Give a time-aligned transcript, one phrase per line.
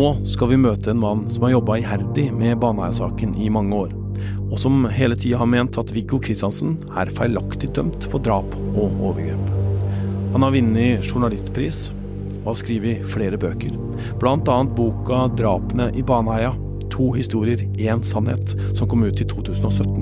[0.00, 3.90] Nå skal vi møte en mann som har jobba iherdig med Baneheia-saken i mange år,
[4.46, 8.94] og som hele tida har ment at Viggo Kristiansen er feilaktig dømt for drap og
[8.94, 9.50] overgrep.
[10.32, 11.90] Han har vunnet journalistpris
[12.38, 13.76] og har skrevet flere bøker,
[14.22, 14.56] bl.a.
[14.78, 16.56] boka 'Drapene i Baneheia'.
[16.96, 20.00] To historier, én sannhet, som kom ut i 2017.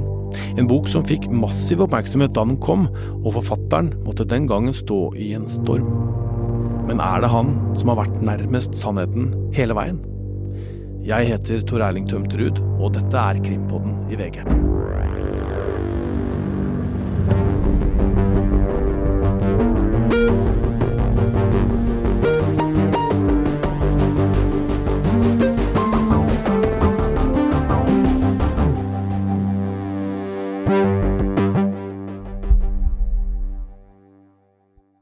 [0.58, 2.86] En bok som fikk massiv oppmerksomhet da den kom,
[3.24, 6.27] og forfatteren måtte den gangen stå i en storm.
[6.88, 9.98] Men er det han som har vært nærmest sannheten hele veien?
[11.04, 14.40] Jeg heter Tor Erling Tømterud, og dette er Krimpodden i VG.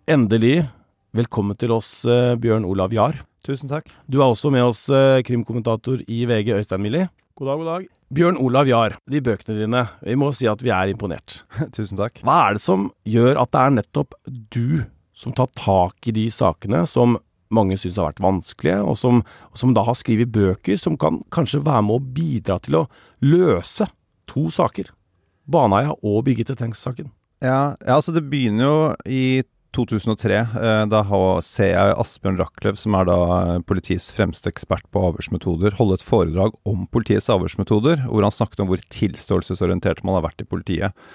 [0.06, 0.64] Endelig
[1.16, 3.16] velkommen til oss, eh, Bjørn Olav Jahr.
[3.46, 3.88] Tusen takk.
[4.08, 7.08] Du er også med oss, eh, krimkommentator i VG, Øystein Millie.
[7.36, 7.88] God dag, god dag.
[8.12, 11.42] Bjørn Olav Jahr, de bøkene dine, vi må si at vi er imponert.
[11.72, 12.20] Tusen takk.
[12.22, 14.14] Hva er det som gjør at det er nettopp
[14.50, 17.18] du som tar tak i de sakene som
[17.50, 21.64] mange syns har vært vanskelige, og som, som da har skrevet bøker som kan kanskje
[21.64, 22.86] være med å bidra til å
[23.22, 23.88] løse
[24.26, 24.90] to saker?
[25.46, 27.12] Baneheia og Birgitte Tengs-saken.
[27.40, 29.42] Ja, ja, altså det begynner jo i
[29.76, 30.40] 2003.
[30.40, 31.02] Eh, da
[31.44, 33.20] ser jeg Asbjørn Rachlew, som er da
[33.68, 38.72] politiets fremste ekspert på avhørsmetoder, holde et foredrag om politiets avhørsmetoder, hvor han snakket om
[38.72, 41.08] hvor tilståelsesorientert man har vært i politiet.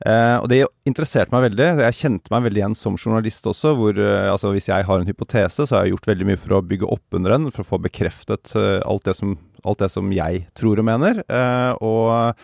[0.00, 1.66] Uh, og det interesserte meg veldig.
[1.84, 3.74] Jeg kjente meg veldig igjen som journalist også.
[3.76, 6.56] hvor uh, altså Hvis jeg har en hypotese, så har jeg gjort veldig mye for
[6.56, 9.90] å bygge opp under den, for å få bekreftet uh, alt, det som, alt det
[9.92, 11.20] som jeg tror og mener.
[11.28, 12.40] Eh, og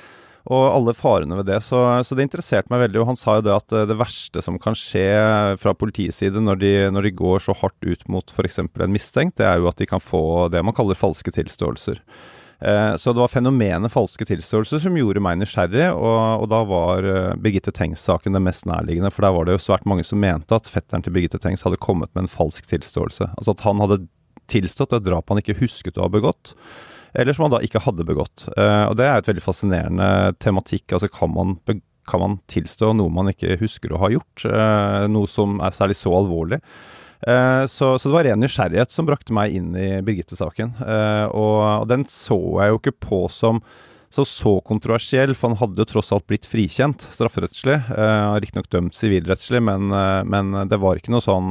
[0.47, 1.59] og alle farene ved det.
[1.67, 3.03] Så, så det interesserte meg veldig.
[3.03, 5.09] Og han sa jo det at eh, det verste som kan skje
[5.59, 8.63] fra politiets side når de, når de går så hardt ut mot f.eks.
[8.63, 12.03] en mistenkt, det er jo at de kan få det man kaller falske tilståelser.
[12.61, 17.11] Eh, så det var fenomenet falske tilståelser som gjorde meg nysgjerrig, og, og da var
[17.11, 19.11] eh, Birgitte Tengs-saken det mest nærliggende.
[19.13, 21.83] For der var det jo svært mange som mente at fetteren til Birgitte Tengs hadde
[21.83, 23.33] kommet med en falsk tilståelse.
[23.35, 24.05] Altså at han hadde
[24.47, 26.55] tilstått et drap han ikke husket å ha begått
[27.17, 28.47] eller som han da ikke hadde begått.
[28.57, 30.11] Eh, og det er et veldig fascinerende
[30.43, 30.93] tematikk.
[30.93, 31.57] Altså kan man,
[32.09, 34.45] kan man tilstå noe man ikke husker å ha gjort?
[34.45, 36.61] Eh, noe som er særlig så alvorlig.
[37.27, 40.77] Eh, så, så, det var ren nysgjerrighet som brakte meg inn i Birgitte-saken.
[41.33, 43.65] Og, og, den så jeg jo ikke på som
[44.13, 47.81] så, så kontroversiell, for han hadde jo tross alt blitt frikjent strafferettslig.
[48.41, 49.91] Riktignok dømt sivilrettslig, men,
[50.31, 51.51] men, det var ikke noe sånn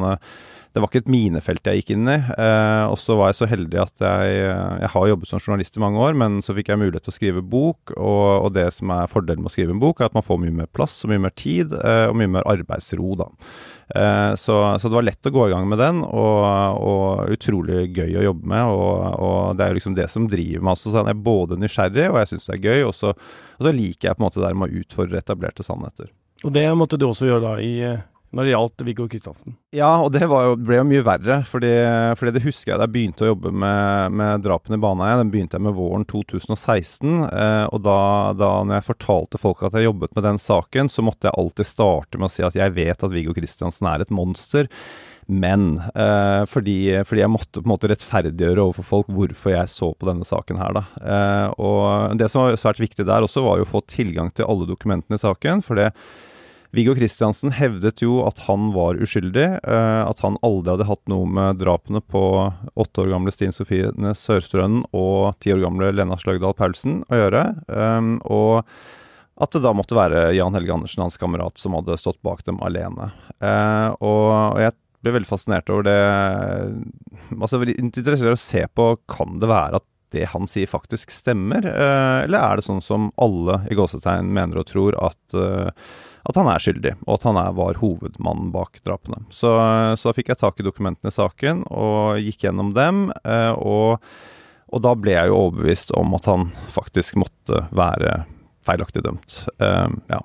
[0.75, 2.18] det var ikke et minefelt jeg gikk inn i.
[2.19, 4.40] Eh, og så var jeg så heldig at jeg,
[4.81, 7.16] jeg har jobbet som journalist i mange år, men så fikk jeg mulighet til å
[7.16, 7.94] skrive bok.
[7.96, 10.41] Og, og det som er fordelen med å skrive en bok, er at man får
[10.44, 13.30] mye mer plass og mye mer tid, eh, og mye mer arbeidsro, da.
[13.96, 17.85] Eh, så, så, det var lett å gå i gang med den, og, og utrolig
[17.96, 18.72] gøy å jobbe med.
[18.75, 20.91] Og, og, det er jo liksom det som driver meg også.
[20.91, 23.16] Så jeg er både nysgjerrig, og jeg syns det er gøy, og så,
[23.64, 26.12] liker jeg på en måte det med å utfordre etablerte sannheter.
[26.44, 27.74] Og det måtte du også gjøre da i
[28.35, 29.56] når det gjaldt Viggo Kristiansen?
[29.75, 31.40] Ja, og det jo, ble jo mye verre.
[31.47, 31.72] Fordi,
[32.19, 35.22] fordi, det husker jeg da jeg begynte å jobbe med, med drapene i Baneheia.
[35.22, 37.16] Den begynte jeg med våren 2016.
[37.29, 37.97] Eh, og da,
[38.35, 41.72] da når jeg fortalte folk at jeg jobbet med den saken, så måtte jeg alltid
[41.72, 44.69] starte med å si at jeg vet at Viggo Kristiansen er et monster.
[45.25, 49.90] Men eh, fordi, fordi, jeg måtte på en måte rettferdiggjøre overfor folk hvorfor jeg så
[49.96, 50.85] på denne saken her, da.
[51.02, 54.52] Eh, og det som var svært viktig der også, var jo å få tilgang til
[54.52, 55.66] alle dokumentene i saken.
[55.66, 55.94] for det
[56.75, 61.28] Viggo Kristiansen hevdet jo at han var uskyldig, uh, at han aldri hadde hatt noe
[61.38, 62.22] med drapene på
[62.75, 67.44] åtte år gamle Stine Sofie Sørstrønen og ti år gamle Lena Sløgdal Paulsen å gjøre.
[67.72, 68.66] Um, og
[69.40, 72.59] at det da måtte være Jan Helge Andersen, hans kamerat, som hadde stått bak dem
[72.64, 73.08] alene.
[73.40, 74.75] Uh, og, jeg
[75.06, 76.00] ble veldig fascinert over det
[77.35, 79.85] Altså interessert å se på kan det være at
[80.16, 84.68] det han sier faktisk stemmer, eller er det sånn som alle i gåsetegn mener og
[84.69, 85.35] tror at
[86.25, 89.22] at han er skyldig, og at han er, var hovedmannen bak drapene.
[89.34, 89.52] Så,
[90.02, 93.09] så fikk jeg tak i dokumentene i saken og gikk gjennom dem.
[93.22, 94.02] Eh, og,
[94.72, 98.23] og, da ble jeg jo overbevist om at han faktisk måtte være
[98.66, 99.44] feilaktig dømt.
[99.61, 100.23] Eh, ja.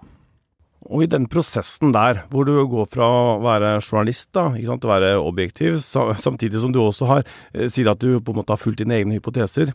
[0.91, 4.81] Og i den prosessen der, hvor du går fra å være journalist, da, ikke sant,
[4.81, 8.41] til å være objektiv, samtidig som du også har, eh, sier at du på en
[8.41, 9.75] måte har fulgt dine egne hypoteser,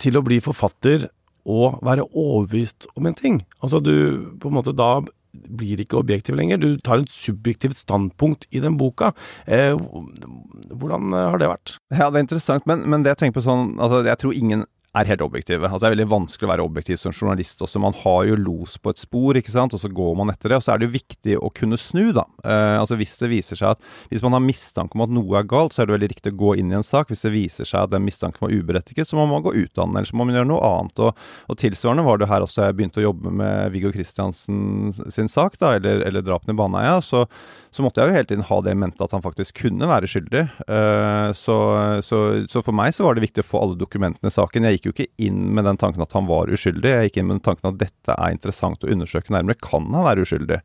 [0.00, 1.08] til å bli forfatter
[1.48, 3.40] og være overbevist om en ting.
[3.64, 4.98] Altså du på en måte da
[5.32, 6.60] blir ikke objektiv lenger.
[6.60, 9.12] Du tar et subjektivt standpunkt i den boka.
[9.46, 11.76] Eh, hvordan har det vært?
[11.94, 14.64] Ja, det er interessant, men, men, det jeg tenker på sånn altså Jeg tror ingen
[14.90, 15.68] er helt objektive.
[15.68, 17.82] Altså Det er veldig vanskelig å være objektiv som journalist også.
[17.82, 20.58] Man har jo los på et spor, ikke sant, og så går man etter det.
[20.58, 22.24] Og så er det jo viktig å kunne snu, da.
[22.42, 25.46] Eh, altså Hvis det viser seg at Hvis man har mistanke om at noe er
[25.46, 27.12] galt, så er det veldig riktig å gå inn i en sak.
[27.12, 29.86] Hvis det viser seg at den mistanken var uberettiget, så må man gå ut av
[29.86, 31.04] den, eller så må man gjøre noe annet.
[31.06, 35.30] Og, og tilsvarende var det her også jeg begynte å jobbe med Viggo Kristiansen sin
[35.30, 36.98] sak, da, eller, eller drapene i Baneheia.
[37.04, 37.22] Så,
[37.70, 40.10] så måtte jeg jo hele tiden ha det i mente at han faktisk kunne være
[40.10, 40.44] skyldig.
[40.66, 41.56] Uh, så,
[42.02, 42.20] så,
[42.50, 44.66] så, for meg så var det viktig å få alle dokumentene i saken.
[44.66, 46.96] Jeg gikk jo ikke inn med den tanken at han var uskyldig.
[46.96, 49.60] Jeg gikk inn med den tanken at dette er interessant å undersøke nærmere.
[49.60, 50.60] Kan han være uskyldig?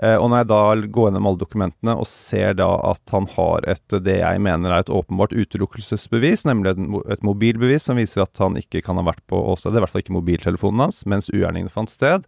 [0.00, 0.60] Uh, og når jeg da
[0.94, 4.84] går gjennom alle dokumentene og ser da at han har et det jeg mener er
[4.84, 6.72] et åpenbart utelukkelsesbevis, nemlig
[7.10, 10.04] et, mobilbevis som viser at han ikke kan ha vært på åstedet, i hvert fall
[10.04, 12.24] ikke mobiltelefonen hans, mens ugjerningene fant sted,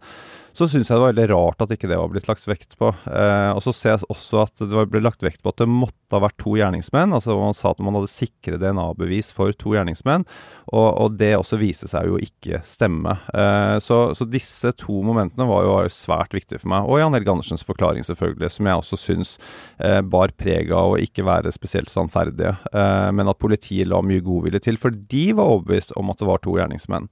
[0.53, 2.91] så syns jeg det var veldig rart at ikke det var blitt lagt vekt på.
[3.09, 6.13] Eh, og så ser jeg også at det ble lagt vekt på at det måtte
[6.13, 7.15] ha vært to gjerningsmenn.
[7.17, 10.27] altså Man sa at man hadde sikre DNA-bevis for to gjerningsmenn,
[10.69, 13.15] og, og, det også viste seg jo ikke stemme.
[13.33, 16.85] Eh, så, så, disse to momentene var jo, var jo, svært viktige for meg.
[16.85, 19.33] Og Jan Helge Andersens forklaring, selvfølgelig, som jeg også syns
[19.81, 24.21] eh, bar preg av å ikke være spesielt sannferdige, eh, men at politiet la mye
[24.21, 27.09] godvilje til, for de var overbevist om at det var to gjerningsmenn.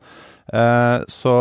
[0.52, 1.34] Eh, så,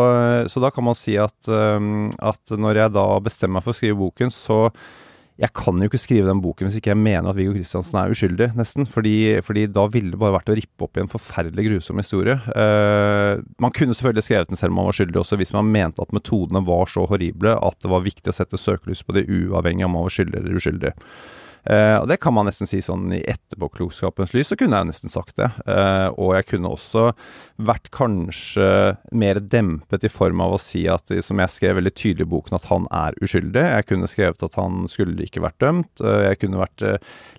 [0.47, 3.79] så, da kan man si at, um, at når jeg da bestemmer meg for å
[3.81, 4.65] skrive boken, så
[5.41, 8.11] jeg kan jo ikke skrive den boken hvis ikke jeg mener at Viggo Kristiansen er
[8.13, 8.85] uskyldig, nesten.
[8.85, 9.15] Fordi,
[9.45, 12.37] fordi, da ville det bare vært å rippe opp i en forferdelig grusom historie.
[12.53, 16.03] Uh, man kunne selvfølgelig skrevet den selv om man var skyldig også, hvis man mente
[16.03, 19.87] at metodene var så horrible at det var viktig å sette søkelys på det uavhengig
[19.87, 20.93] av om man var skyldig eller uskyldig.
[21.61, 25.13] Uh, og det kan man nesten si sånn i etterpåklokskapens lys, så kunne jeg nesten
[25.13, 25.51] sagt det.
[25.67, 27.11] Uh, og jeg kunne også
[27.61, 28.67] vært kanskje
[29.13, 32.57] mer dempet i form av å si at, som jeg skrev veldig tydelig i boken,
[32.57, 33.65] at han er uskyldig.
[33.77, 35.93] Jeg kunne skrevet at han skulle ikke vært dømt.
[36.01, 36.85] Uh, jeg kunne vært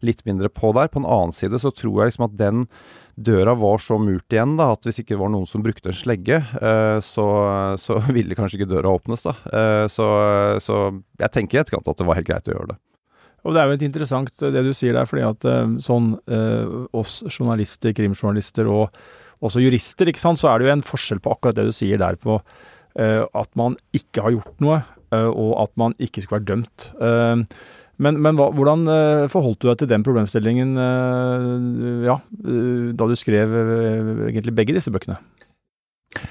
[0.07, 0.91] litt mindre på der.
[0.93, 2.67] På en annen side så tror jeg liksom at den
[3.13, 5.99] døra var så murt igjen da, at hvis ikke det var noen som brukte en
[5.99, 6.39] slegge,
[7.05, 7.27] så,
[7.77, 9.27] så ville kanskje ikke døra åpnes.
[9.27, 9.35] da.
[9.93, 10.07] Så,
[10.65, 10.79] så
[11.21, 12.79] jeg tenker i etterkant at det var helt greit å gjøre det.
[13.43, 16.77] Og Det er jo et interessant det du sier der, fordi at eh, sånn eh,
[16.95, 18.95] oss journalister, krimjournalister og
[19.43, 21.99] også jurister, ikke sant, så er det jo en forskjell på akkurat det du sier
[21.99, 26.41] der på eh, at man ikke har gjort noe, eh, og at man ikke skulle
[26.41, 26.89] vært dømt.
[27.03, 27.43] Eh,
[28.03, 30.73] men, men hva, hvordan eh, forholdt du deg til den problemstillingen
[32.07, 33.53] ja, da du skrev
[34.31, 35.19] egentlig begge disse bøkene?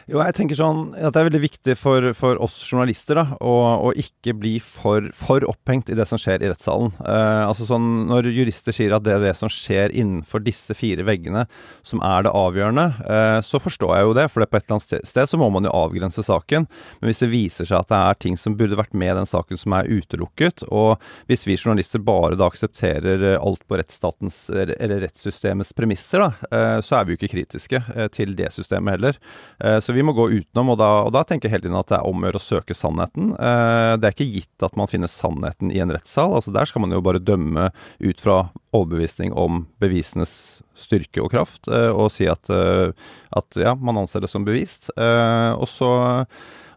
[0.09, 3.53] Jo, jeg tenker sånn at det er veldig viktig for, for oss journalister da, å,
[3.87, 6.93] å ikke bli for, for, opphengt i det som skjer i rettssalen.
[6.99, 11.05] Eh, altså sånn, Når jurister sier at det er det som skjer innenfor disse fire
[11.07, 11.45] veggene
[11.87, 14.27] som er det avgjørende, eh, så forstår jeg jo det.
[14.31, 16.67] For det på et eller annet sted så må man jo avgrense saken.
[16.99, 19.29] Men hvis det viser seg at det er ting som burde vært med i den
[19.29, 21.01] saken som er utelukket, og
[21.31, 26.99] hvis vi journalister bare da aksepterer alt på rettsstatens eller rettssystemets premisser, da, eh, så
[26.99, 29.19] er vi jo ikke kritiske eh, til det systemet heller.
[29.63, 31.89] Eh, så vi må gå utenom, og da, og da tenker jeg hele tiden at
[31.91, 33.31] det er om å gjøre å søke sannheten.
[33.35, 36.35] Eh, det er ikke gitt at man finner sannheten i en rettssal.
[36.37, 37.69] altså Der skal man jo bare dømme
[38.03, 38.39] ut fra
[38.75, 40.33] overbevisning om bevisenes
[40.77, 44.89] styrke og kraft, eh, og si at, at ja, man anser det som bevist.
[44.97, 45.91] Og så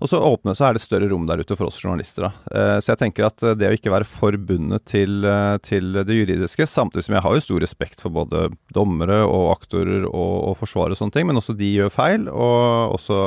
[0.01, 2.27] og så åpne, så er det større rom der ute for oss journalister.
[2.27, 2.81] Da.
[2.83, 7.07] så jeg tenker at det å ikke være forbundet til, eh, til, det juridiske, samtidig
[7.07, 11.03] som jeg har jo stor respekt for både dommere og aktorer og, og forsvarere og
[11.03, 13.21] sånne ting, men også de gjør feil, og også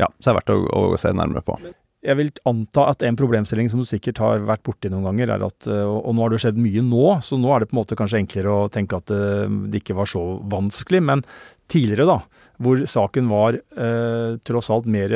[0.00, 0.58] ja, så er det verdt å,
[0.94, 1.58] å se nærmere på.
[2.00, 5.42] Jeg vil anta at en problemstilling som du sikkert har vært borti noen ganger, er
[5.44, 7.82] at eh, Og nå har det skjedd mye nå, så nå er det på en
[7.82, 11.02] måte kanskje enklere å tenke at det ikke var så vanskelig.
[11.04, 11.26] Men
[11.70, 15.14] tidligere, da, hvor saken var eh, tross alt mer,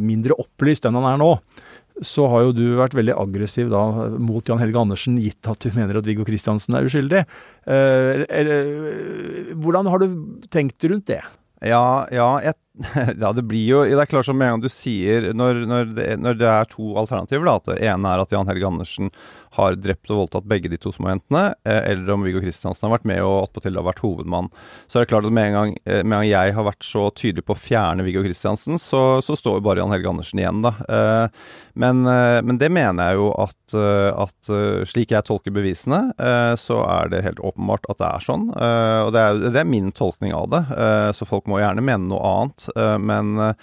[0.00, 1.34] mindre opplyst enn han er nå,
[2.00, 3.82] så har jo du vært veldig aggressiv da
[4.22, 7.26] mot Jan Helge Andersen, gitt at du mener at Viggo Kristiansen er uskyldig.
[7.66, 10.08] Eh, eh, hvordan har du
[10.52, 11.22] tenkt rundt det?
[11.60, 12.56] Ja, ja, jeg,
[13.20, 16.06] ja, det blir jo Det er klart som en gang du sier Når, når, det,
[16.16, 19.10] når det, er to alternativer, da, at det ene er at Jan Helge Andersen
[19.56, 22.94] har drept og voldtatt begge de to små jentene, eh, eller om Viggo Kristiansen har
[22.98, 24.50] vært med og attpåtil har vært hovedmann.
[24.86, 26.86] Så er det klart at med en gang, eh, med en gang jeg har vært
[26.86, 30.42] så tydelig på å fjerne Viggo Kristiansen, så, så, står jo bare Jan Helge Andersen
[30.42, 30.74] igjen, da.
[30.86, 31.26] Eh,
[31.80, 34.48] men, men, det mener jeg jo at, at
[34.90, 36.00] slik jeg tolker bevisene,
[36.58, 38.48] så er det helt åpenbart at det er sånn.
[38.50, 40.60] Og det er, det er min tolkning av det,
[41.16, 42.66] så folk må gjerne mene noe annet.
[43.00, 43.54] Men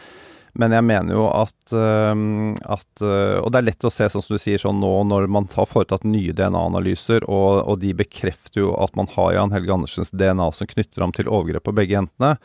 [0.59, 4.41] men jeg mener jo at, at, Og det er lett å se, sånn som du
[4.41, 8.95] sier, sånn nå når man har foretatt nye DNA-analyser, og, og, de bekrefter jo at
[8.97, 12.35] man har Jan Helge Andersens DNA som knytter ham til overgrep på begge jentene.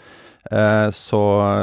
[0.50, 1.22] Eh, så,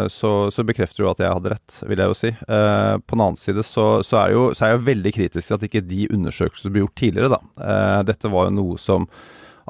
[0.09, 2.31] så, så, bekrefter jo at jeg hadde rett, vil jeg jo si.
[2.31, 5.57] Eh, på den annen side så, så, er jo, så er jeg veldig kritisk til
[5.57, 7.41] at ikke de undersøkelsene ble gjort tidligere, da.
[7.59, 9.09] Eh, dette var jo noe som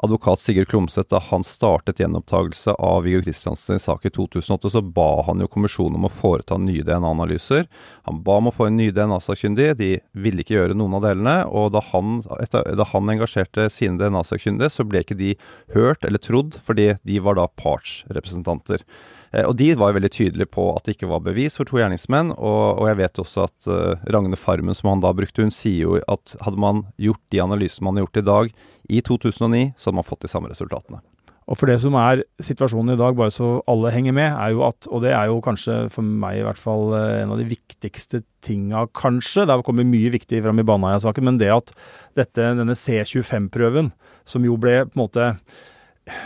[0.02, 5.22] advokat Sigurd Klomsæt, da han startet gjenopptakelse av Viggo Kristiansens sak i 2008, så ba
[5.26, 7.66] han jo kommisjonen om å foreta nye DNA-analyser.
[8.08, 11.36] Han ba om å få en ny DNA-sakkyndig, de ville ikke gjøre noen av delene.
[11.46, 15.34] Og da han, etter, da han engasjerte sine DNA-sakkyndige, så ble ikke de
[15.76, 18.86] hørt eller trodd, fordi de var da partsrepresentanter.
[19.32, 21.80] Eh, og de var jo veldig tydelige på at det ikke var bevis for to
[21.80, 22.34] gjerningsmenn.
[22.36, 25.86] Og, og jeg vet også at uh, Ragne Farmen, som han da brukte, hun sier
[25.86, 28.52] jo at hadde man gjort de analysene man har gjort i dag,
[28.90, 31.02] i 2009, så hadde man fått de samme resultatene.
[31.50, 34.62] Og for det som er situasjonen i dag, bare så alle henger med, er jo
[34.68, 37.48] at, og det er jo kanskje for meg i hvert fall eh, en av de
[37.50, 41.72] viktigste tinga, kanskje, det har kommet mye viktig fram i Baneheia-saken, men det at
[42.18, 43.90] dette, denne C25-prøven,
[44.28, 45.26] som jo ble på en måte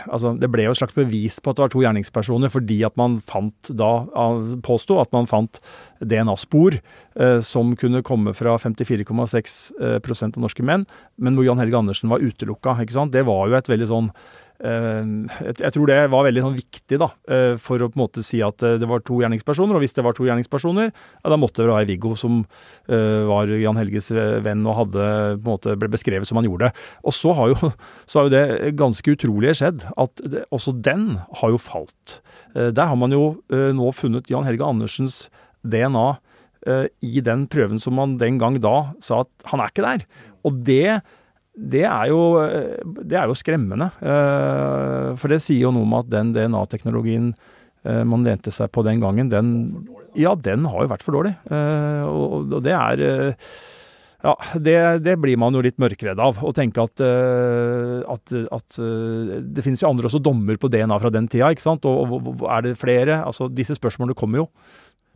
[0.09, 2.95] altså, Det ble jo et slags bevis på at det var to gjerningspersoner, fordi at
[2.99, 3.91] man fant da
[4.65, 5.59] påsto at man fant
[6.01, 10.85] DNA-spor eh, som kunne komme fra 54,6 eh, av norske menn,
[11.17, 12.77] men hvor Jan Helge Andersen var utelukka.
[12.81, 13.13] ikke sant?
[13.15, 14.11] Det var jo et veldig sånn
[14.63, 18.39] jeg tror det var veldig sånn viktig da, eh, for å på en måte si
[18.45, 19.75] at eh, det var to gjerningspersoner.
[19.75, 22.43] Og hvis det var to gjerningspersoner, ja, da måtte det være Viggo som
[22.85, 24.11] var Jan Helges
[24.45, 25.05] venn og hadde,
[25.43, 26.69] måte ble beskrevet som han gjorde.
[27.03, 27.71] Og så har jo,
[28.09, 32.19] så har jo det ganske utrolige skjedd at det, også den har jo falt.
[32.53, 35.25] Der har man jo nå funnet Jan Helge Andersens
[35.65, 36.07] DNA
[37.03, 40.05] i den prøven som man den gang da sa at han er ikke der.
[40.45, 41.01] Og det
[41.55, 42.21] det er, jo,
[43.07, 43.87] det er jo skremmende.
[44.03, 48.83] Eh, for det sier jo noe om at den DNA-teknologien eh, man lente seg på
[48.87, 49.53] den gangen, den,
[50.19, 51.31] ja, den har jo vært for dårlig.
[51.47, 53.05] Eh, og det er
[54.25, 56.39] ja, det, det, blir man jo litt mørkredd av.
[56.41, 57.01] Å tenke at,
[58.09, 58.77] at, at,
[59.45, 61.85] det finnes jo andre også dommer på DNA fra den tida, ikke sant.
[61.85, 63.19] Og, og er det flere?
[63.21, 64.47] Altså, disse spørsmålene kommer jo.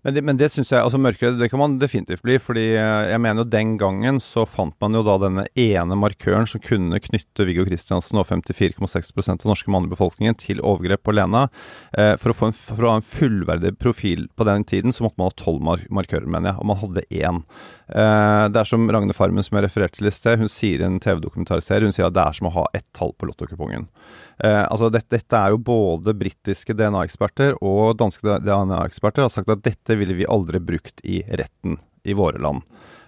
[0.04, 2.38] Men det, men det synes jeg altså Mørkere det kan man definitivt bli.
[2.40, 6.48] fordi eh, jeg mener jo den gangen så fant man jo da denne ene markøren
[6.50, 11.16] som kunne knytte Viggo Kristiansen og 54,6% av norske mann i befolkningen til overgrep på
[11.18, 11.48] Lena.
[11.98, 15.06] Eh, for, å få en, for å ha en fullverdig profil på den tiden så
[15.06, 16.62] måtte man ha tolv mar markører, mener jeg.
[16.62, 17.44] Og man hadde én.
[17.90, 20.40] Eh, det er som Ragne Farmen som jeg refererte til i sted.
[20.42, 23.16] Hun sier i en TV-dokumentarserie hun sier at det er som å ha ett tall
[23.18, 23.90] på lottokupongen.
[24.40, 29.66] Eh, altså dette, dette, er jo både britiske DNA-eksperter og danske DNA-eksperter har sagt at
[29.66, 32.64] dette ville vi aldri brukt i retten i våre land.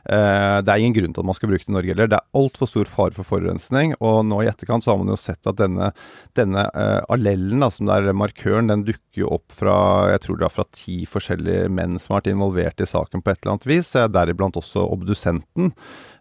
[0.09, 2.09] Eh, det er ingen grunn til at man skal bruke det i Norge heller.
[2.11, 3.93] Det er altfor stor fare for forurensning.
[4.01, 5.91] Og nå i etterkant så har man jo sett at denne,
[6.37, 9.75] denne eh, allellen, da, som det er markøren, den dukker jo opp fra
[10.11, 13.31] jeg tror det er fra ti forskjellige menn som har vært involvert i saken på
[13.33, 15.75] et eller annet vis, deriblant også obdusenten.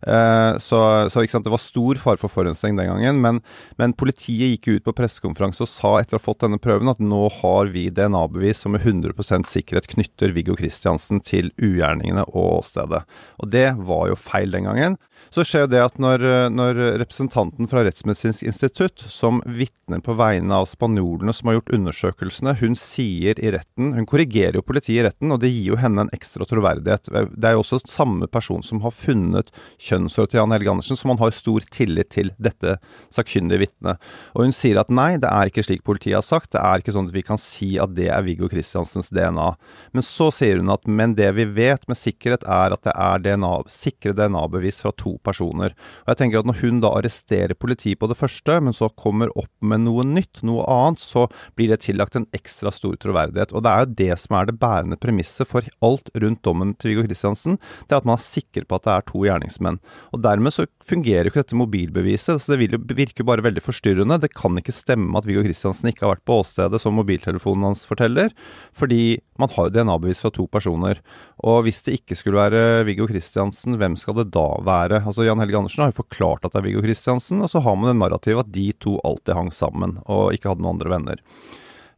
[0.07, 0.81] Eh, så,
[1.11, 3.21] sant, det var stor fare for forurensning den gangen.
[3.25, 3.41] Men,
[3.81, 7.03] men politiet gikk ut på pressekonferanse og sa etter å ha fått denne prøven at
[7.03, 13.05] nå har vi DNA-bevis som med 100% sikkerhet knytter Viggo Kristiansen til ugjerningene og åstedet.
[13.43, 15.01] Og det var jo feil den gangen.
[15.31, 20.67] Så skjer det at når, når representanten fra Rettsmedisinsk institutt, som vitner på vegne av
[20.67, 25.31] spanjolene som har gjort undersøkelsene, hun sier i retten Hun korrigerer jo politiet i retten,
[25.31, 27.13] og det gir jo henne en ekstra troverdighet.
[27.31, 29.53] Det er jo også samme person som har funnet
[29.91, 32.77] kjønnshår til Jan Helge Andersen, så man har stor tillit til dette
[33.13, 34.01] sakkyndige vitnet.
[34.35, 36.95] Og hun sier at nei, det er ikke slik politiet har sagt, det er ikke
[36.95, 39.49] sånn at vi kan si at det er Viggo Kristiansens DNA.
[39.97, 43.25] Men så sier hun at men det vi vet med sikkerhet, er at det er
[43.25, 45.75] DNA, sikre DNA-bevis fra to personer.
[46.05, 49.31] Og jeg tenker at Når hun da arresterer politiet på det første, men så kommer
[49.39, 51.27] opp med noe nytt, noe annet, så
[51.59, 53.55] blir det tillagt en ekstra stor troverdighet.
[53.55, 56.93] Og Det er jo det som er det bærende premisset for alt rundt dommen til
[56.93, 57.59] Viggo Kristiansen.
[57.87, 59.80] Det er at man er sikker på at det er to gjerningsmenn.
[60.15, 62.41] Og Dermed så fungerer jo ikke dette mobilbeviset.
[62.43, 64.21] så Det vil jo virke bare veldig forstyrrende.
[64.21, 67.85] Det kan ikke stemme at Viggo Kristiansen ikke har vært på åstedet som mobiltelefonen hans
[67.89, 68.35] forteller,
[68.77, 71.01] fordi man har jo DNA-bevis fra to personer.
[71.47, 75.03] Og hvis det ikke skulle være Viggo Kristiansen, hvem skal det da være?
[75.05, 77.79] Altså Jan Helge Andersen har jo forklart at det er Viggo Kristiansen, og så har
[77.79, 81.23] man det narrativet at de to alltid hang sammen og ikke hadde noen andre venner.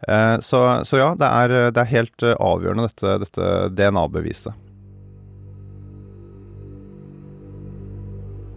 [0.09, 3.49] Eh, så, så, ja, det er, det er helt eh, avgjørende dette, dette
[3.79, 4.55] DNA-beviset.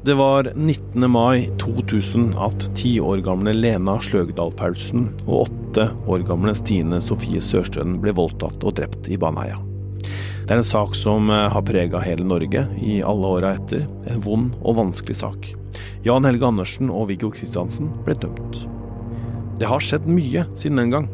[0.06, 1.12] Det var 19.
[1.12, 7.42] mai 2000 at ti år gamle Lena Sløgdal Paulsen og åtte år gamle Stine Sofie
[7.42, 9.58] Sørstøen ble voldtatt og drept i Baneheia.
[10.04, 13.88] Det er en sak som eh, har prega hele Norge i alle åra etter.
[14.06, 15.48] En vond og vanskelig sak.
[16.06, 18.68] Jan Helge Andersen og Viggo Kristiansen ble dømt.
[19.58, 21.08] Det har skjedd mye siden den gang.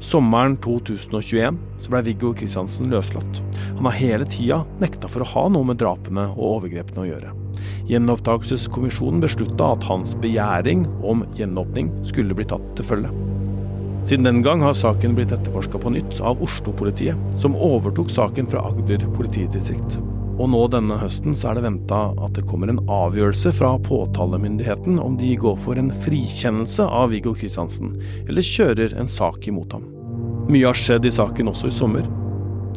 [0.00, 3.42] Sommeren 2021 så ble Viggo Kristiansen løslatt.
[3.74, 7.34] Han har hele tida nekta for å ha noe med drapene og overgrepene å gjøre.
[7.88, 13.12] Gjenopptakelseskommisjonen beslutta at hans begjæring om gjenåpning skulle bli tatt til følge.
[14.08, 18.62] Siden den gang har saken blitt etterforska på nytt av Oslo-politiet, som overtok saken fra
[18.70, 19.98] Agder politidistrikt.
[20.38, 25.00] Og nå denne høsten så er det venta at det kommer en avgjørelse fra påtalemyndigheten
[25.02, 27.96] om de går for en frikjennelse av Viggo Kristiansen,
[28.28, 29.88] eller kjører en sak imot ham.
[30.48, 32.06] Mye har skjedd i saken også i sommer,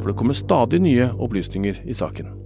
[0.02, 2.41] for det kommer stadig nye opplysninger i saken.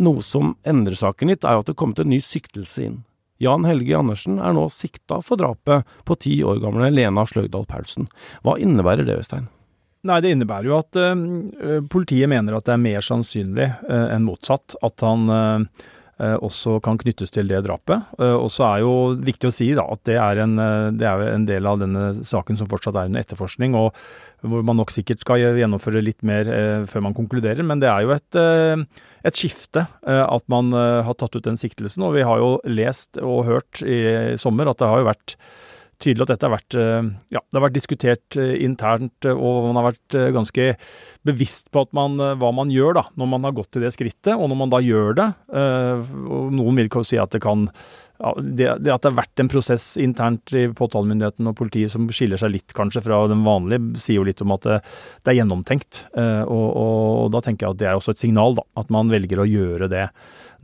[0.00, 3.00] Noe som endrer saken litt, er jo at det kommet en ny siktelse inn.
[3.42, 8.06] Jan Helge Andersen er nå sikta for drapet på ti år gamle Lena Sløgdal Paulsen.
[8.46, 9.48] Hva innebærer det, Øystein?
[10.06, 14.26] Nei, Det innebærer jo at uh, politiet mener at det er mer sannsynlig uh, enn
[14.26, 15.82] motsatt at han uh,
[16.22, 17.98] også kan knyttes til det drapet.
[18.20, 18.90] og så er jo
[19.26, 20.52] viktig å si da, at det er, en,
[20.94, 23.96] det er en del av denne saken som fortsatt er under etterforskning, og
[24.46, 26.46] hvor man nok sikkert skal gjennomføre litt mer
[26.86, 27.66] før man konkluderer.
[27.66, 28.38] Men det er jo et,
[29.22, 32.02] et skifte at man har tatt ut den siktelsen.
[32.06, 35.36] Og vi har jo lest og hørt i sommer at det har jo vært
[36.02, 39.68] tydelig at dette har vært, eh, ja, det har vært diskutert eh, internt, eh, og
[39.68, 40.68] man har vært ganske
[41.26, 44.34] bevisst på man, hva man gjør da, når man har gått til det skrittet.
[44.34, 47.68] Og når man da gjør det, og noen vil si at det kan
[48.42, 52.54] det, at det har vært en prosess internt i påtalemyndigheten og politiet som skiller seg
[52.54, 54.78] litt kanskje fra den vanlige, sier jo litt om at det,
[55.22, 56.04] det er gjennomtenkt.
[56.14, 59.10] Og, og, og, da tenker jeg at det er også et signal, da, at man
[59.12, 60.06] velger å gjøre det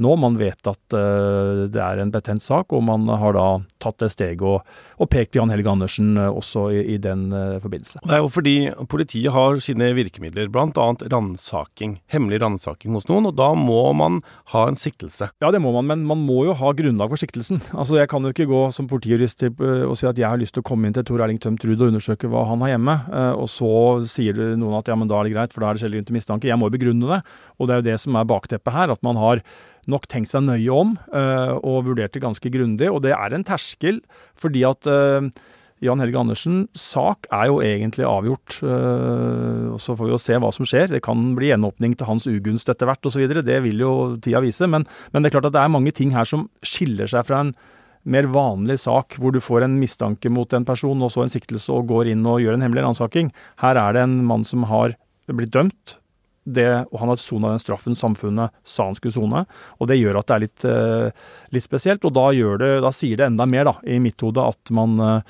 [0.03, 0.15] nå.
[0.23, 3.49] Man vet at uh, det er en betent sak, og man har da
[3.83, 4.63] tatt det steget og,
[4.99, 8.03] og pekt på Jan Helge Andersen uh, også i, i den uh, forbindelse.
[8.05, 8.57] Det er jo fordi
[8.91, 10.89] politiet har sine virkemidler, bl.a.
[11.15, 14.21] ransaking, hemmelig ransaking hos noen, og da må man
[14.55, 15.31] ha en siktelse.
[15.43, 17.63] Ja, det må man, men man må jo ha grunnlag for siktelsen.
[17.79, 20.65] Altså, Jeg kan jo ikke gå som politijurist og si at jeg har lyst til
[20.65, 22.97] å komme inn til Tor Erling Tømt Ruud og undersøke hva han har hjemme,
[23.39, 23.71] og så
[24.11, 26.09] sier noen at ja, men da er det greit, for da er det skjellig grunn
[26.11, 26.51] til mistanke.
[26.51, 27.21] Jeg må jo begrunne det,
[27.57, 28.93] og det er jo det som er bakteppet her.
[28.93, 29.45] at man har
[29.89, 32.91] nok tenkt seg nøye om og vurdert det ganske grundig.
[32.93, 34.03] Og det er en terskel,
[34.39, 35.29] fordi at uh,
[35.85, 38.59] Jan Helge Andersens sak er jo egentlig avgjort.
[38.65, 40.91] Uh, og Så får vi jo se hva som skjer.
[40.91, 43.27] Det kan bli gjenåpning til hans ugunst etter hvert osv.
[43.47, 43.93] Det vil jo
[44.25, 44.67] tida vise.
[44.67, 47.45] Men, men, det er klart at det er mange ting her som skiller seg fra
[47.47, 47.55] en
[48.09, 51.73] mer vanlig sak hvor du får en mistanke mot en person og så en siktelse
[51.75, 53.33] og går inn og gjør en hemmelig ransaking.
[53.63, 54.97] Her er det en mann som har
[55.29, 55.99] blitt dømt
[56.57, 59.45] det, og han har sona den straffen samfunnet sa han skulle sone.
[59.79, 62.05] Og det gjør at det er litt, uh, litt spesielt.
[62.09, 65.21] Og da, det, da, sier det enda mer, da, i mitt hode, at man uh,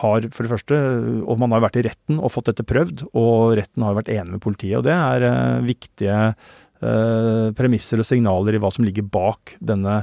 [0.00, 0.78] har for det første
[1.22, 4.36] Og man har vært i retten og fått dette prøvd, og retten har vært enig
[4.36, 4.80] med politiet.
[4.80, 6.18] Og det er viktige
[6.80, 9.98] premisser og signaler i hva som ligger bak denne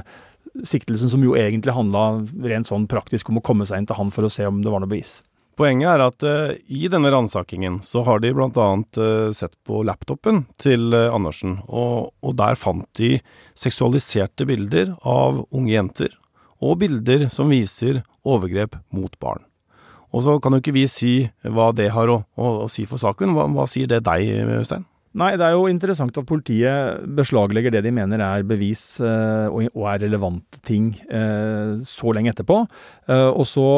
[0.66, 4.12] siktelsen, som jo egentlig handla rent sånn praktisk om å komme seg inn til han
[4.14, 5.18] for å se om det var noe bevis.
[5.58, 8.66] Poenget er at uh, i denne ransakingen så har de bl.a.
[8.94, 13.16] Uh, sett på laptopen til uh, Andersen, og, og, der fant de
[13.58, 16.14] seksualiserte bilder av unge jenter,
[16.62, 19.42] og bilder som viser overgrep mot barn.
[20.14, 23.02] Og så kan jo ikke vi si hva det har å, å, å si for
[23.02, 23.34] saken.
[23.34, 24.30] Hva, hva sier det deg,
[24.62, 24.86] Øystein?
[25.16, 29.86] Nei, det er jo interessant at politiet beslaglegger det de mener er bevis uh, og
[29.88, 32.60] er relevante ting uh, så lenge etterpå.
[33.08, 33.68] Uh, og så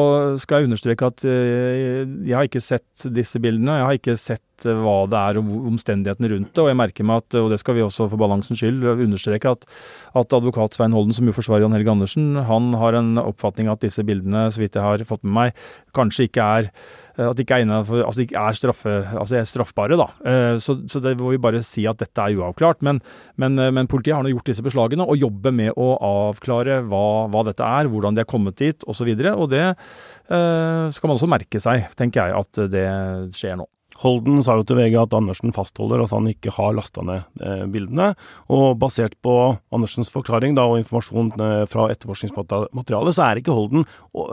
[0.43, 3.79] skal jeg understreke at jeg har ikke sett disse bildene.
[3.79, 6.63] Jeg har ikke sett hva det er og omstendighetene rundt det.
[6.63, 9.67] Og jeg merker meg at, og det skal vi også for balansens skyld understreke, at,
[10.21, 13.83] at advokat Svein Holden, som jo forsvarer Jan Helge Andersen, han har en oppfatning at
[13.85, 15.63] disse bildene, så vidt jeg har fått med meg,
[15.97, 16.71] kanskje ikke er
[17.17, 19.97] Eh, at de ikke er, innenfor, altså ikke er, straffe, altså er straffbare.
[19.99, 20.07] da.
[20.27, 22.81] Eh, så, så, det må vi bare si at dette er uavklart.
[22.85, 23.01] Men,
[23.41, 27.03] men, eh, men politiet har nå gjort disse beslagene og jobber med å avklare hva,
[27.31, 29.11] hva dette er, hvordan de er kommet dit osv.
[29.11, 32.89] Og, så og det eh, skal man også merke seg, tenker jeg, at det
[33.35, 33.67] skjer nå.
[34.01, 37.65] Holden sa jo til VG at Andersen fastholder at han ikke har lasta ned eh,
[37.71, 38.11] bildene.
[38.53, 39.35] Og basert på
[39.73, 44.31] Andersens forklaring da, og informasjon eh, fra etterforskningsmaterialet, så er ikke Holden eh,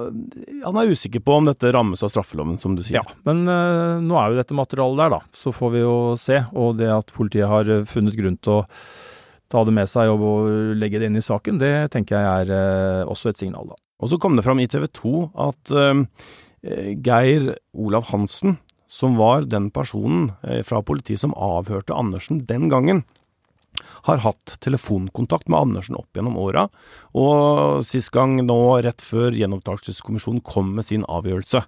[0.64, 3.02] Han er usikker på om dette rammes av straffeloven, som du sier.
[3.02, 5.20] Ja, men nå er jo dette materialet der, da.
[5.36, 6.40] Så får vi jo se.
[6.56, 8.66] Og det at politiet har funnet grunn til å
[9.52, 13.30] ta det med seg og legge det inn i saken, det tenker jeg er også
[13.30, 13.78] et signal, da.
[13.98, 15.12] Og så kom det fram i TV 2
[15.48, 15.72] at
[17.04, 23.04] Geir Olav Hansen som var den personen eh, fra politiet som avhørte Andersen den gangen,
[24.08, 26.64] har hatt telefonkontakt med Andersen opp gjennom åra,
[27.14, 31.62] og sist gang nå rett før gjenopptakelseskommisjonen kom med sin avgjørelse.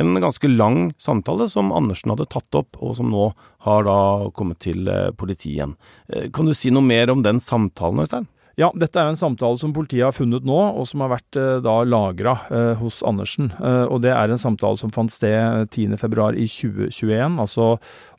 [0.00, 3.30] En ganske lang samtale som Andersen hadde tatt opp, og som nå
[3.66, 4.00] har da
[4.36, 5.78] kommet til eh, politiet igjen.
[6.08, 8.30] Eh, kan du si noe mer om den samtalen, Øystein?
[8.58, 11.58] Ja, dette er en samtale som politiet har funnet nå, og som har vært eh,
[11.64, 13.52] da lagra eh, hos Andersen.
[13.56, 17.76] Eh, og det er en samtale som fant sted 10.2 i 2021, altså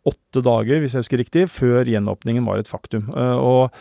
[0.07, 3.11] åtte dager, hvis jeg husker riktig, før gjenåpningen var et faktum.
[3.11, 3.75] Eh, og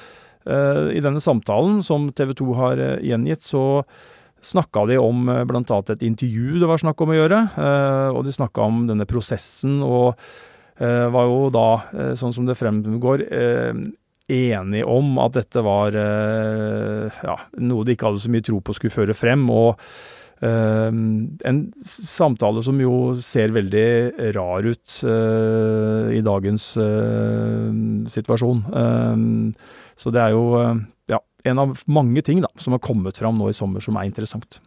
[0.51, 3.85] eh, i denne samtalen, som TV 2 har eh, gjengitt, så
[4.41, 5.81] snakka de om bl.a.
[5.93, 7.41] et intervju det var snakk om å gjøre,
[8.17, 10.15] og de snakka om denne prosessen og
[10.81, 11.67] var jo da,
[12.17, 13.27] sånn som det fremgår,
[14.31, 18.95] enige om at dette var ja, noe de ikke hadde så mye tro på skulle
[18.95, 19.45] føre frem.
[19.51, 19.79] og
[20.41, 20.89] Uh,
[21.45, 27.69] en samtale som jo ser veldig rar ut uh, i dagens uh,
[28.09, 28.63] situasjon.
[30.01, 30.47] så det er jo
[31.13, 34.09] ja, en av mange ting da, som har kommet fram nå i sommer som er
[34.09, 34.63] interessant.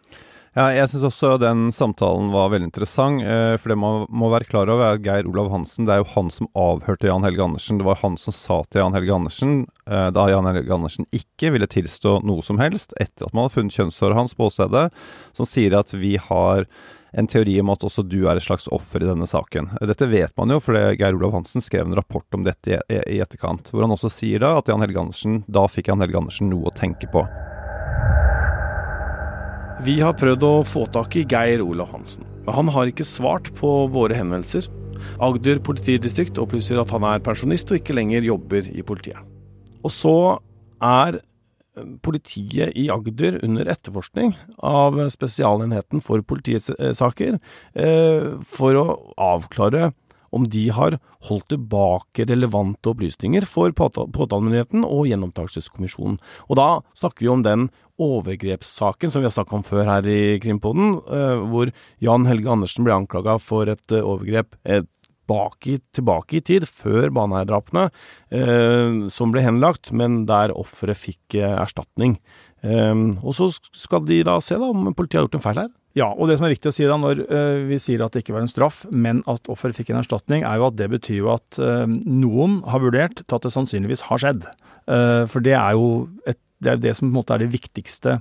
[0.54, 3.24] Ja, jeg syns også den samtalen var veldig interessant.
[3.26, 6.04] Eh, for det man må være klar over, er at Geir Olav Hansen det er
[6.04, 7.80] jo han som avhørte Jan Helge Andersen.
[7.82, 9.56] Det var han som sa til Jan Helge Andersen,
[9.90, 13.56] eh, da Jan Helge Andersen ikke ville tilstå noe som helst, etter at man hadde
[13.56, 14.92] funnet kjønnshåret hans på åstedet,
[15.34, 16.70] som sier at vi har
[17.18, 19.72] en teori om at også du er et slags offer i denne saken.
[19.90, 23.74] Dette vet man jo, fordi Geir Olav Hansen skrev en rapport om dette i, etterkant,
[23.74, 26.70] hvor han også sier da at Jan Helge Andersen, da fikk Jan Helge Andersen noe
[26.70, 27.26] å tenke på.
[29.82, 33.50] Vi har prøvd å få tak i Geir Olav Hansen, men han har ikke svart
[33.58, 34.68] på våre henvendelser.
[35.24, 39.18] Agder politidistrikt opplyser at han er pensjonist og ikke lenger jobber i politiet.
[39.84, 40.16] Og så
[40.78, 41.18] er
[42.06, 47.40] politiet i Agder under etterforskning av Spesialenheten for politisaker
[47.74, 48.86] eh, for å
[49.18, 49.90] avklare
[50.34, 56.20] om de har holdt tilbake relevante opplysninger for påtalemyndigheten og Gjenopptakelseskommisjonen.
[56.50, 57.70] Og da snakker vi om den
[58.02, 61.72] overgrepssaken som vi har snakket om før her i Krimpoden, eh, hvor
[62.04, 67.90] Jan Helge Andersen ble anklaga for et eh, overgrep tilbake, tilbake i tid, før Baneheia-drapene,
[68.34, 72.18] eh, som ble henlagt, men der offeret fikk erstatning.
[72.64, 75.72] og så skal de da se da om politiet har gjort en feil her.
[75.98, 78.24] Ja, og det som er viktig å si da når uh, vi sier at det
[78.24, 81.20] ikke var en straff, men at offeret fikk en erstatning, er jo at det betyr
[81.20, 84.48] jo at uh, noen har vurdert til at det sannsynligvis har skjedd.
[84.90, 87.54] Uh, for det er jo et, det, er det som på en måte er det
[87.54, 88.18] viktigste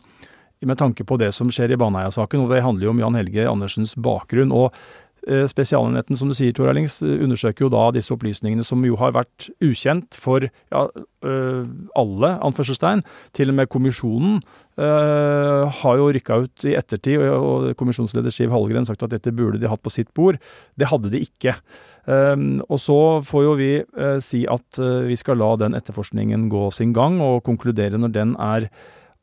[0.63, 2.45] med tanke på det som skjer i Baneheia-saken.
[2.45, 4.53] og Det handler jo om Jan Helge Andersens bakgrunn.
[4.55, 8.97] og Eh, spesialenheten, som du sier, Tor Erlings, undersøker jo da disse opplysningene som jo
[8.99, 10.83] har vært ukjent for ja,
[11.23, 11.63] øh,
[11.99, 13.05] alle, anførselstegn.
[13.37, 14.41] Til og med kommisjonen
[14.81, 19.61] øh, har jo rykka ut i ettertid, og, kommisjonsleder Siv Hallgren sagt at dette burde
[19.63, 20.41] de hatt på sitt bord.
[20.79, 21.55] Det hadde de ikke.
[22.03, 26.49] Um, og så får jo vi uh, si at uh, vi skal la den etterforskningen
[26.51, 28.67] gå sin gang, og konkludere når den er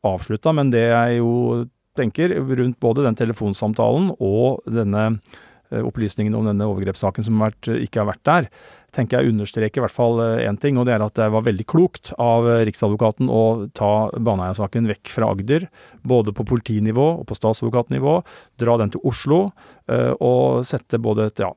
[0.06, 0.54] avslutta.
[0.56, 1.66] Men det jeg jo
[1.98, 7.84] tenker rundt både den telefonsamtalen og denne Eh, opplysningene om denne overgrepssaken som vært, eh,
[7.86, 8.48] ikke har vært der,
[8.90, 11.44] tenker jeg understreker i hvert fall én eh, ting, og det er at det var
[11.46, 15.68] veldig klokt av Riksadvokaten å ta Baneheia-saken vekk fra Agder,
[16.02, 18.16] både på politinivå og på statsadvokatnivå,
[18.58, 19.44] dra den til Oslo
[19.90, 21.48] og sette både et, ja,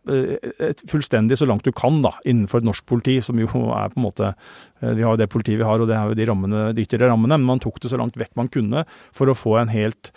[0.66, 4.00] et fullstendig så langt du kan da, innenfor et norsk politi, som jo er på
[4.00, 4.32] en måte
[4.82, 7.06] Vi har jo det politiet vi har, og det er jo de, rammene, de ytre
[7.06, 10.10] rammene, men man tok det så langt vekk man kunne for å få en helt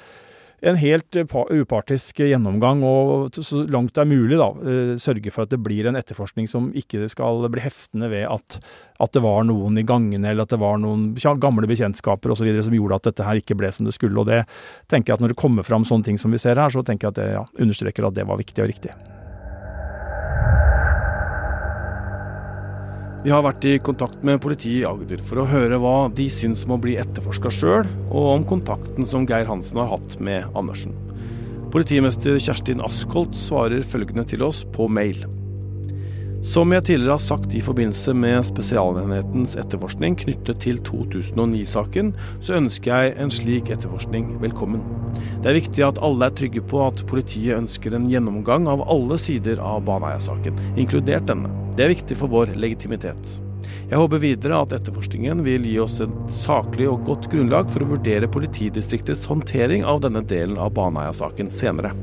[0.61, 5.45] en helt eh, upartisk gjennomgang og så langt det er mulig da, eh, sørge for
[5.45, 8.59] at det blir en etterforskning som ikke skal bli heftende ved at,
[9.03, 12.49] at det var noen i gangene eller at det var noen gamle bekjentskaper osv.
[12.63, 14.19] som gjorde at dette her ikke ble som det skulle.
[14.21, 14.45] og det
[14.89, 17.09] tenker jeg at Når det kommer fram sånne ting som vi ser her, så tenker
[17.09, 18.95] jeg at det ja, understreker at det var viktig og riktig.
[23.27, 26.61] Vi har vært i kontakt med politiet i Agder for å høre hva de syns
[26.63, 30.95] om å bli etterforska sjøl, og om kontakten som Geir Hansen har hatt med Andersen.
[31.75, 35.25] Politimester Kjerstin Askholt svarer følgende til oss på mail.
[36.45, 42.11] Som jeg tidligere har sagt i forbindelse med Spesialenhetens etterforskning knyttet til 2009-saken,
[42.45, 44.83] så ønsker jeg en slik etterforskning velkommen.
[45.41, 49.17] Det er viktig at alle er trygge på at politiet ønsker en gjennomgang av alle
[49.21, 51.51] sider av Baneheia-saken, inkludert denne.
[51.77, 53.39] Det er viktig for vår legitimitet.
[53.87, 57.95] Jeg håper videre at etterforskningen vil gi oss et saklig og godt grunnlag for å
[57.95, 61.95] vurdere politidistriktets håndtering av denne delen av Baneheia-saken senere.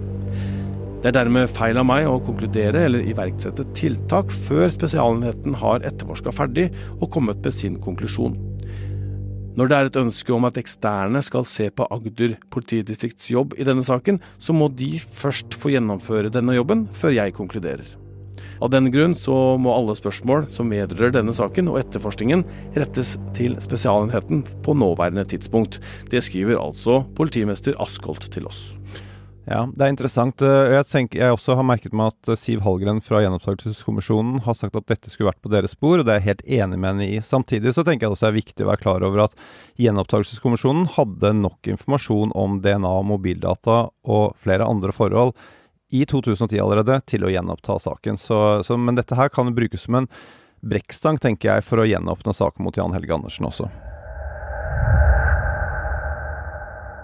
[1.04, 6.32] Det er dermed feil av meg å konkludere eller iverksette tiltak før Spesialenheten har etterforska
[6.32, 8.38] ferdig og kommet med sin konklusjon.
[9.60, 13.68] Når det er et ønske om at eksterne skal se på Agder politidistrikts jobb i
[13.68, 17.84] denne saken, så må de først få gjennomføre denne jobben før jeg konkluderer.
[18.64, 22.46] Av den grunn så må alle spørsmål som vedrører denne saken og etterforskningen,
[22.80, 25.82] rettes til Spesialenheten på nåværende tidspunkt.
[26.08, 28.70] Det skriver altså politimester Askholt til oss.
[29.44, 30.42] Ja, det er interessant.
[30.46, 34.56] Eh, jeg, tenker, jeg også har merket meg at eh, Siv Hallgren fra Gjenopptakelseskommisjonen har
[34.56, 36.94] sagt at dette skulle vært på deres spor, og det er jeg helt enig med
[36.94, 37.20] henne i.
[37.26, 39.36] Samtidig så tenker jeg også det er viktig å være klar over at
[39.84, 43.78] Gjenopptakelseskommisjonen hadde nok informasjon om DNA mobildata
[44.08, 45.36] og flere andre forhold
[45.94, 48.18] i 2010 allerede til å gjenoppta saken.
[48.18, 50.14] Så, så, men dette her kan brukes som en
[50.64, 53.68] brekkstang, tenker jeg, for å gjenåpne saken mot Jan Helge Andersen også.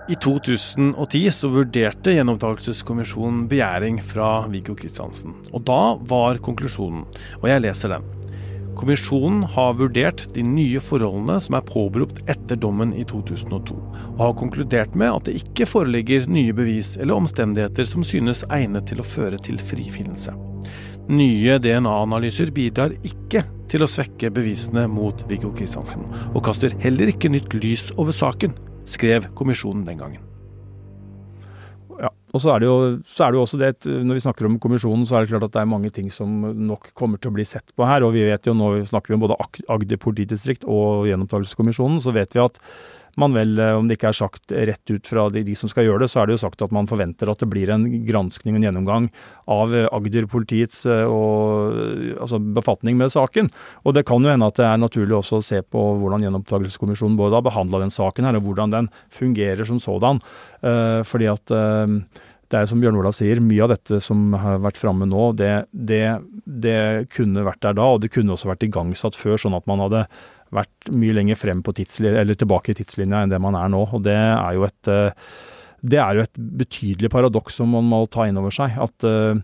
[0.09, 5.35] I 2010 så vurderte Gjenopptakelseskommisjonen begjæring fra Viggo Kristiansen.
[5.53, 7.03] Og da var konklusjonen,
[7.37, 8.07] og jeg leser den.
[8.79, 13.75] Kommisjonen har vurdert de nye forholdene som er påberopt etter dommen i 2002,
[14.15, 18.87] og har konkludert med at det ikke foreligger nye bevis eller omstendigheter som synes egnet
[18.89, 20.33] til å føre til frifinnelse.
[21.09, 27.29] Nye DNA-analyser bidrar ikke til å svekke bevisene mot Viggo Kristiansen, og kaster heller ikke
[27.29, 28.57] nytt lys over saken,
[28.89, 30.25] skrev kommisjonen den gangen.
[31.99, 32.75] Ja, og så er, jo,
[33.09, 35.43] så er det jo også det, Når vi snakker om kommisjonen, så er det klart
[35.49, 38.05] at det er mange ting som nok kommer til å bli sett på her.
[38.07, 41.99] og vi vet jo Nå snakker vi om både Agder politidistrikt og Gjenopptakelseskommisjonen.
[41.99, 42.61] Så vet vi at
[43.21, 45.87] man vel, eh, om det ikke er sagt rett ut fra de, de, som skal
[45.87, 48.55] gjøre det, så er det jo sagt at man forventer at det blir en granskning
[48.55, 49.09] og en gjennomgang
[49.51, 51.03] av eh, Agder-politiets eh,
[52.19, 53.51] altså befatning med saken.
[53.83, 57.19] Og det kan jo hende at det er naturlig også å se på hvordan Gjenopptakelseskommisjonen
[57.19, 60.19] både har behandla den saken her, og hvordan den fungerer som sådan.
[60.59, 61.51] Fordi at
[62.49, 65.51] det er som Bjørn Olav sier, mye av dette som har vært framme nå, det,
[65.69, 66.17] det,
[66.49, 66.79] det,
[67.13, 70.07] kunne vært der da, og det kunne også vært igangsatt før, sånn at man hadde
[70.55, 73.85] vært mye lenger frem på eller tilbake i tidslinja enn det man er nå.
[73.93, 75.11] Og det er jo et, eh,
[76.01, 78.77] er jo et betydelig paradoks som man må ta inn over seg.
[78.79, 79.35] At uh,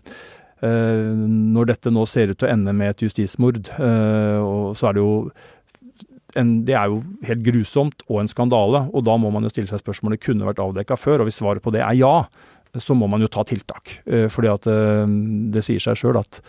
[0.66, 5.04] når dette nå ser ut til å ende med et justismord, uh, så er det
[5.04, 5.12] jo
[6.36, 9.70] en, det er jo helt grusomt og en skandale, og da må man jo stille
[9.70, 12.26] seg spørsmålet kunne vært avdekka før, og hvis svaret på det er ja,
[12.82, 13.98] så må man jo ta tiltak.
[14.04, 14.66] Fordi at
[15.54, 16.40] det sier seg sjøl at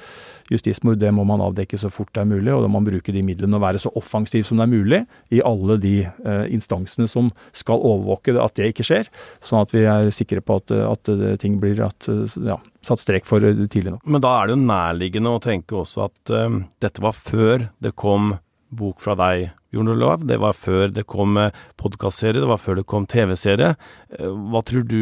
[0.51, 3.13] justismord det må man avdekke så fort det er mulig, og da må man bruke
[3.13, 5.01] de midlene og være så offensiv som det er mulig
[5.33, 9.11] i alle de eh, instansene som skal overvåke at det ikke skjer,
[9.43, 11.11] sånn at vi er sikre på at, at
[11.41, 12.09] ting blir at,
[12.47, 14.03] ja, satt strek for tidlig nok.
[14.07, 17.95] Men da er det jo nærliggende å tenke også at um, dette var før det
[17.99, 18.35] kom
[18.77, 20.23] bok fra deg, Jon Olav.
[20.27, 23.73] Det var før det kom eh, podkastserie, det var før det kom TV-serie.
[24.15, 24.99] Eh, hva tror du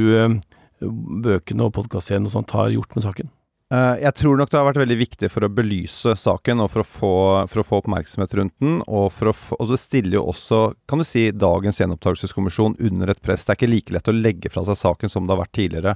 [1.26, 3.32] bøkene og podkastserien og sånt har gjort med saken?
[3.74, 6.84] Eh, jeg tror nok det har vært veldig viktig for å belyse saken og for
[6.84, 7.14] å få,
[7.50, 8.78] for å få oppmerksomhet rundt den.
[8.86, 13.10] Og, for å få, og så stiller jo også kan du si, dagens gjenopptakelseskommisjon under
[13.10, 13.46] et press.
[13.46, 15.96] Det er ikke like lett å legge fra seg saken som det har vært tidligere.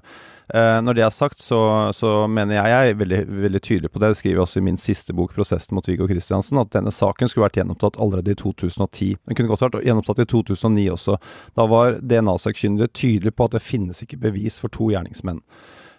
[0.50, 1.62] Eh, når det er sagt, så,
[1.94, 4.14] så, mener jeg jeg er veldig, veldig tydelig på det.
[4.16, 7.30] Det skriver jeg også i min siste bok, 'Prosessen mot Viggo Kristiansen', at denne saken
[7.30, 9.14] skulle vært gjenopptatt allerede i 2010.
[9.30, 11.22] Den kunne også vært gjenopptatt i 2009 også.
[11.54, 15.46] Da var DNA-sakkyndige tydelige på at det finnes ikke bevis for to gjerningsmenn.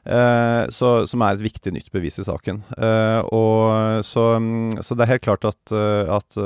[0.00, 2.62] Uh, så, som er et viktig nytt bevis i saken.
[2.72, 4.24] Uh, og så,
[4.80, 6.38] så, det er helt klart at, uh, at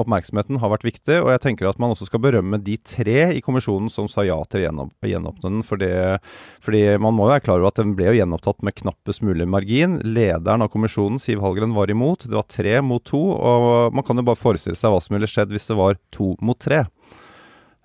[0.00, 1.18] oppmerksomheten har vært viktig.
[1.20, 4.38] Og jeg tenker at man også skal berømme de tre i kommisjonen som sa ja
[4.48, 5.60] til å gjenåpne den.
[5.66, 5.90] Fordi,
[6.64, 9.48] fordi man må jo være klar over at den ble jo gjenopptatt med knappest mulig
[9.50, 10.00] margin.
[10.06, 12.24] Lederen av kommisjonen, Siv Hallgren, var imot.
[12.24, 13.20] Det var tre mot to.
[13.36, 16.32] Og man kan jo bare forestille seg hva som ville skjedd hvis det var to
[16.40, 16.86] mot tre.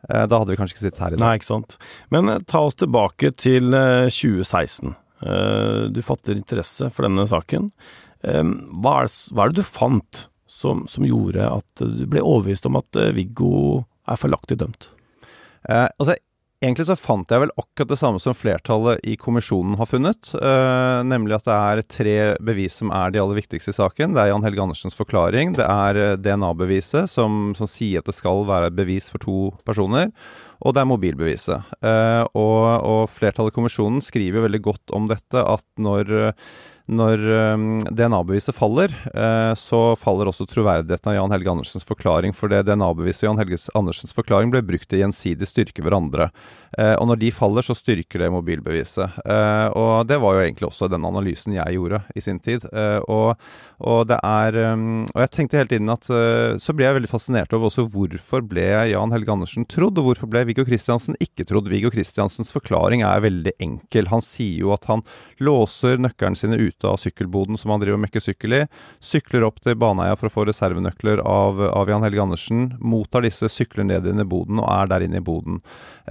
[0.02, 1.22] Da hadde vi kanskje ikke sittet her i dag.
[1.22, 1.76] Nei, ikke sant.
[2.14, 4.96] Men ta oss tilbake til 2016.
[5.22, 7.70] Eh, du fatter interesse for denne saken.
[8.26, 8.44] Eh,
[8.82, 12.68] hva er det, hva er det du fant som, som, gjorde at du ble overbevist
[12.70, 13.54] om at eh, Viggo
[14.10, 14.92] er feilaktig dømt?
[15.70, 16.18] Eh, altså,
[16.62, 20.28] Egentlig så fant jeg vel akkurat det samme som flertallet i kommisjonen har funnet.
[20.38, 24.14] Eh, nemlig at det er tre bevis som er de aller viktigste i saken.
[24.14, 25.56] Det er Jan Helge Andersens forklaring.
[25.58, 30.14] Det er DNA-beviset som, som, sier at det skal være bevis for to personer
[30.62, 31.72] og det er mobilbeviset.
[31.82, 36.12] Eh, og, og, flertallet i kommisjonen skriver veldig godt om dette, at når,
[36.92, 37.22] når
[37.56, 42.66] um, DNA-beviset faller, eh, så faller også troverdigheten av Jan Helge Andersens forklaring, for det
[42.68, 46.30] DNA-beviset og Jan Helge Andersens forklaring ble brukt til gjensidig styrke hverandre.
[46.78, 49.22] Eh, og når de faller, så styrker det mobilbeviset.
[49.24, 52.68] Eh, og det var jo egentlig også den analysen jeg gjorde i sin tid.
[53.08, 53.40] Og,
[53.80, 57.54] og, det er um, Og jeg tenkte hele tiden at så ble jeg veldig fascinert
[57.56, 61.70] over også hvorfor ble Jan Helge Andersen trodd, og hvorfor ble Viggo Kristiansen ikke trodd.
[61.72, 64.10] Viggo Kristiansens forklaring er veldig enkel.
[64.12, 65.04] Han sier jo at han
[65.42, 68.62] låser nøkkelen sine ute av sykkelboden som han driver og mekker sykkel i,
[69.04, 73.50] sykler opp til Baneheia for å få reservenøkler av, av Jan Helge Andersen, mottar disse,
[73.52, 75.62] sykler ned inn i boden og er der inne i boden.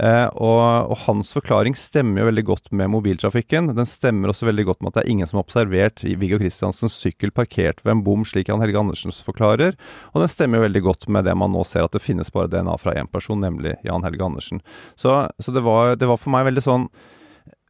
[0.01, 3.73] Eh, og, og, hans forklaring stemmer jo veldig godt med mobiltrafikken.
[3.77, 6.95] Den stemmer også veldig godt med at det er ingen som har observert Viggo Kristiansens
[6.97, 9.77] sykkel parkert ved en bom, slik Jan Helge Andersen forklarer.
[10.13, 12.51] Og den stemmer jo veldig godt med det man nå ser, at det finnes bare
[12.51, 14.63] DNA fra én person, nemlig Jan Helge Andersen.
[14.95, 16.87] Så, så det, var, det var for meg veldig sånn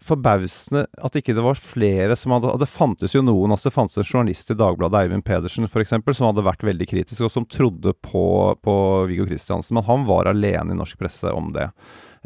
[0.02, 4.00] forbausende at ikke det var flere som hadde Det fantes jo noen, altså det fantes
[4.02, 7.94] en journalist i Dagbladet, Eivind Pedersen f.eks., som hadde vært veldig kritisk, og som trodde
[8.02, 8.26] på,
[8.66, 8.76] på
[9.12, 9.78] Viggo Kristiansen.
[9.78, 11.70] Men han var alene i norsk presse om det.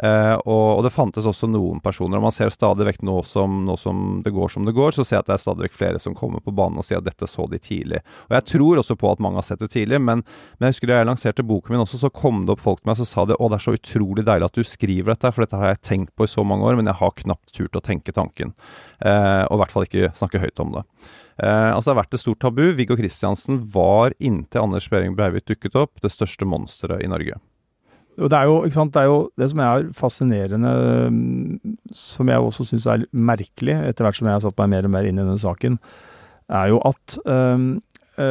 [0.04, 3.62] Uh, og, og, det fantes også noen personer, og man ser stadig vekk nå som,
[3.64, 5.78] nå som, det går som det går, så ser jeg at det er stadig vekk
[5.78, 8.02] flere som kommer på banen og sier at dette så de tidlig.
[8.28, 10.26] Og jeg tror også på at mange har sett det tidlig, men,
[10.58, 12.92] men jeg husker da jeg lanserte boken min også, så kom det opp folk til
[12.92, 15.46] meg som sa det, å det er så utrolig deilig at du skriver dette, for
[15.46, 17.86] dette har jeg tenkt på i så mange år, men jeg har knapt turt å
[17.86, 18.52] tenke tanken.
[19.00, 20.84] Uh, og i hvert fall ikke snakke høyt om det.
[21.40, 22.66] Uh, altså Det har vært et stort tabu.
[22.76, 27.40] Viggo Kristiansen var inntil Anders Behring Breivik dukket opp, det største monsteret i Norge.
[28.16, 30.72] Og det er jo, sant, det er jo det som er fascinerende,
[31.96, 34.94] som jeg også syns er merkelig, etter hvert som jeg har satt meg mer og
[34.94, 35.78] mer inn i denne saken,
[36.56, 37.66] er jo at øh,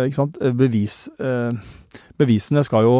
[0.06, 1.52] ikke sant, bevis, øh,
[2.20, 2.98] bevisene skal jo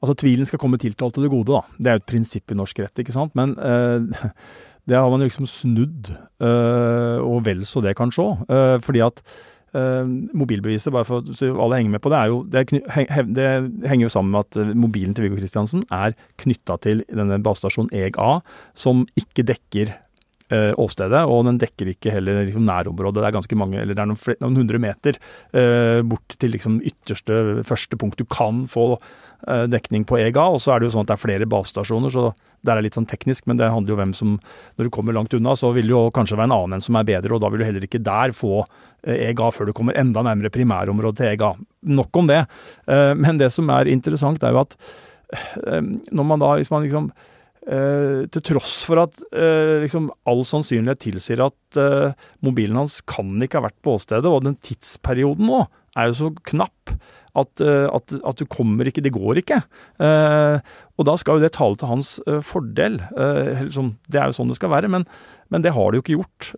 [0.00, 1.58] Altså tvilen skal komme tiltalt til det gode, da.
[1.76, 3.34] Det er jo et prinsipp i norsk rett, ikke sant.
[3.36, 4.06] Men øh,
[4.88, 6.08] det har man liksom snudd,
[6.40, 8.80] og vel så det kanskje òg.
[8.80, 9.20] fordi at
[9.72, 13.48] mobilbeviset, bare for så alle henger med på det, er jo, det, er, det,
[13.86, 17.92] henger jo sammen med at eh, mobilen til Viggo Kristiansen er knytta til denne basestasjonen
[17.94, 18.40] EG-A,
[18.74, 19.92] som ikke dekker
[20.50, 23.20] uh, åstedet, og den dekker ikke heller liksom, nærområdet.
[23.20, 25.18] Det er ganske mange, eller det er noen, noen hundre meter
[25.54, 28.92] uh, bort til liksom, ytterste første punkt du kan få
[29.72, 30.44] dekning på EGA.
[30.52, 32.98] Og så er det jo sånn at det er flere basestasjoner, så det er litt
[32.98, 34.34] sånn teknisk, men det handler jo om hvem som
[34.76, 36.98] Når du kommer langt unna, så vil det jo kanskje være en annen enn som
[37.00, 38.64] er bedre, og da vil du heller ikke der få
[39.06, 41.54] EGA før du kommer enda nærmere primærområdet til EGA.
[41.96, 42.44] Nok om det.
[42.86, 44.76] Eh, men det som er interessant, er jo at
[45.32, 45.80] eh,
[46.12, 47.12] når man da, hvis man liksom
[47.60, 53.34] Uh, til tross for at uh, liksom all sannsynlighet tilsier at uh, mobilen hans kan
[53.44, 55.58] ikke ha vært på åstedet, og den tidsperioden nå
[55.92, 56.94] er jo så knapp
[57.38, 59.60] at, at, at du kommer ikke Det går ikke.
[60.00, 62.14] og da skal jo det tale til hans
[62.46, 63.00] fordel.
[63.64, 65.06] Liksom, det er jo sånn det skal være, men,
[65.50, 66.50] men det har det jo ikke gjort.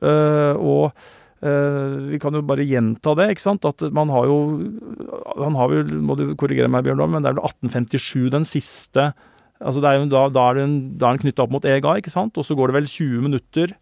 [0.56, 0.96] og
[1.42, 3.66] vi kan jo bare gjenta det, ikke sant.
[3.66, 4.38] At man har jo
[5.42, 9.10] Han har vel, må du korrigere meg, Bjørn men det er vel 1857 den siste
[9.62, 12.38] altså er jo, Da, da er den, den knytta opp mot EGA, ikke sant.
[12.38, 13.74] Og så går det vel 20 minutter.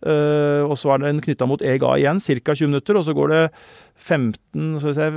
[0.00, 2.54] Uh, og så er den knytta mot EGA igjen, ca.
[2.56, 2.96] 20 minutter.
[2.96, 3.42] Og så går det
[4.00, 5.08] 15, så vi se,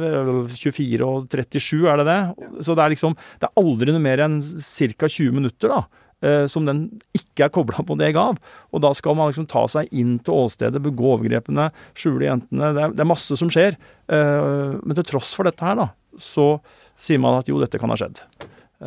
[0.74, 2.22] 24 og 37, er det det?
[2.67, 5.08] Så det er liksom Det er aldri noe mer enn ca.
[5.08, 5.84] 20 minutter, da
[6.24, 8.39] eh, som den ikke er kobla på det gav.
[8.72, 12.72] Og da skal man liksom ta seg inn til åstedet, begå overgrepene, skjule jentene.
[12.76, 13.78] Det er, det er masse som skjer.
[14.08, 16.56] Eh, men til tross for dette her, da, så
[17.00, 18.24] sier man at jo, dette kan ha skjedd.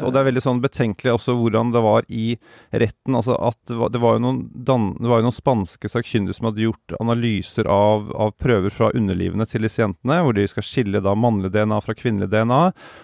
[0.00, 2.26] Så det er veldig sånn betenkelig også hvordan det var i
[2.70, 3.16] retten.
[3.18, 6.96] altså at Det var, jo, noen, dan, var jo noen spanske sakkyndige som hadde gjort
[7.00, 11.52] analyser av, av, prøver fra underlivene til disse jentene, hvor de skal skille da mannlig
[11.54, 12.60] DNA fra kvinnelig DNA.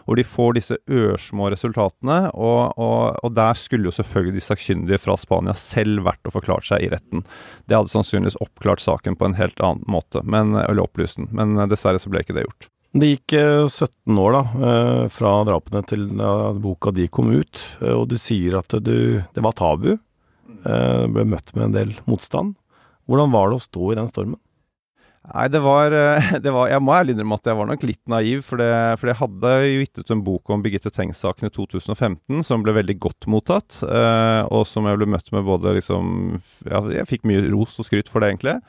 [0.06, 2.18] Hvor de får disse ørsmå resultatene.
[2.32, 6.68] Og, og, og der skulle jo selvfølgelig de sakkyndige fra Spania selv vært og forklart
[6.68, 7.24] seg i retten.
[7.66, 11.32] Det hadde sannsynligvis oppklart saken på en helt annen måte, men, eller opplyst den.
[11.36, 12.71] Men dessverre så ble ikke det gjort.
[12.92, 13.32] Det gikk
[13.72, 18.10] 17 eh, år da, eh, fra drapene til da boka di kom ut, eh, og
[18.10, 19.94] du sier at du, det var tabu.
[20.62, 22.52] Du ble møtt med en del motstand.
[23.10, 24.38] Hvordan var det å stå i den stormen?
[25.32, 25.94] Nei, det var,
[26.44, 28.44] det var, Jeg må ærlig innrømme at jeg var nok litt naiv.
[28.46, 32.46] For, det, for jeg hadde jo gitt ut en bok om Birgitte Tengs-saken i 2015
[32.46, 33.80] som ble veldig godt mottatt.
[33.82, 36.36] Og som jeg ble møtt med både liksom
[36.68, 38.60] ja, Jeg fikk mye ros og skryt for det, egentlig.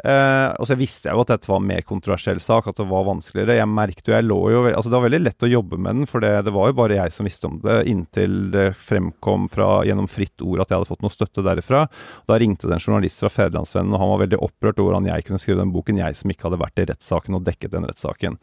[0.00, 2.86] Eh, og så visste jeg jo at dette var en mer kontroversiell sak, at det
[2.88, 3.58] var vanskeligere.
[3.58, 6.08] Jeg merket jo, jeg lå jo altså Det var veldig lett å jobbe med den,
[6.10, 9.70] for det, det var jo bare jeg som visste om det, inntil det fremkom fra,
[9.86, 11.86] gjennom fritt ord at jeg hadde fått noe støtte derifra.
[12.30, 15.28] Da ringte det en journalist fra Federlandsvennen, og han var veldig opprørt over hvordan jeg
[15.28, 18.40] kunne skrive den boken, jeg som ikke hadde vært i rettssaken og dekket den rettssaken.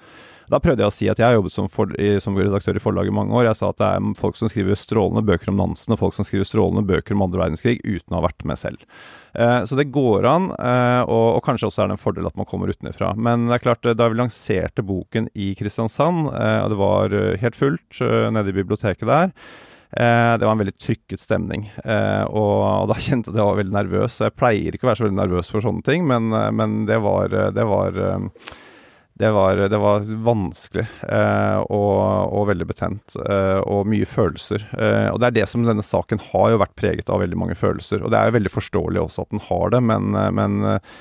[0.49, 3.09] Da prøvde jeg å si at jeg har jobbet som, for, som, redaktør i forlag
[3.09, 3.47] i mange år.
[3.51, 6.27] Jeg sa at det er folk som skriver strålende bøker om Nansen, og folk som
[6.27, 8.85] skriver strålende bøker om andre verdenskrig uten å ha vært med selv.
[9.37, 12.37] Eh, så det går an, eh, og, og, kanskje også er det en fordel at
[12.39, 13.13] man kommer utenfra.
[13.17, 17.57] Men det er klart, eh, da vi lanserte boken i Kristiansand, og det var helt
[17.57, 17.99] fullt
[18.33, 19.33] nede i biblioteket der,
[19.89, 24.19] det var en veldig trykket stemning, og, da kjente jeg at jeg var veldig nervøs.
[24.21, 27.33] Jeg pleier ikke å være så veldig nervøs for sånne ting, men, men det var,
[27.55, 27.97] det var
[29.19, 31.95] det var, det var vanskelig eh, og,
[32.31, 34.63] og, veldig betent, eh, og mye følelser.
[34.79, 37.57] Eh, og det er det som denne saken har jo vært preget av veldig mange
[37.59, 37.99] følelser.
[37.99, 40.95] Og det er jo veldig forståelig også at den har det, men, eh, men eh,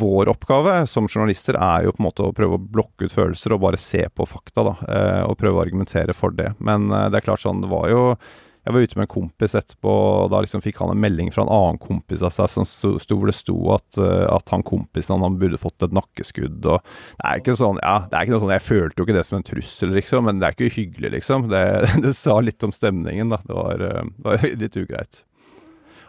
[0.00, 3.52] vår oppgave som journalister er jo på en måte å prøve å blokke ut følelser
[3.52, 4.74] og bare se på fakta, da.
[4.88, 6.54] Eh, og prøve å argumentere for det.
[6.56, 8.02] Men det er klart sånn, det var jo
[8.66, 11.44] jeg var ute med en kompis etterpå, og da liksom fikk han en melding fra
[11.44, 15.22] en annen kompis av seg som sto, hvor det sto at, uh, at han kompisen
[15.22, 16.66] han burde fått et nakkeskudd.
[16.66, 19.18] og Det er ikke sånn, ja, det er ikke noe sånn, Jeg følte jo ikke
[19.20, 21.46] det som en trussel, liksom, men det er ikke hyggelig, liksom.
[21.52, 21.62] Det,
[22.08, 23.38] det sa litt om stemningen, da.
[23.46, 25.22] Det var, uh, det var litt ugreit.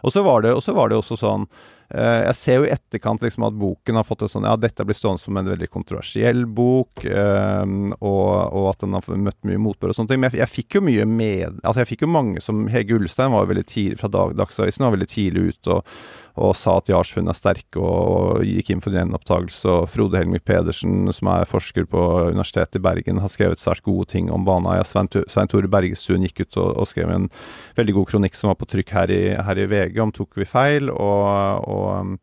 [0.02, 3.54] Og så var, var, det også sånn Eh, jeg ser jo i etterkant liksom at
[3.56, 7.64] boken har fått det sånn Ja, dette blir stående som en veldig kontroversiell bok, eh,
[7.96, 10.20] og, og, at den har møtt mye motbør og sånne ting.
[10.20, 13.32] Men jeg, jeg, fikk jo mye med Altså, jeg fikk jo mange som Hege Ulstein
[13.32, 15.94] var veldig tidlig fra dag, Dagsavisen, var veldig tidlig ute og
[16.38, 19.68] og sa at Jarsfunn er sterke, og gikk inn for gjenopptakelse.
[19.68, 24.08] Og Frode Helmik Pedersen, som er forsker på Universitetet i Bergen, har skrevet svært gode
[24.12, 24.86] ting om Baneheia.
[24.86, 27.30] Svein, Svein Tore Bergestuen gikk ut og, og, skrev en
[27.78, 30.48] veldig god kronikk som var på trykk her i, her i VG om tok vi
[30.48, 30.92] feil.
[30.94, 32.16] og, og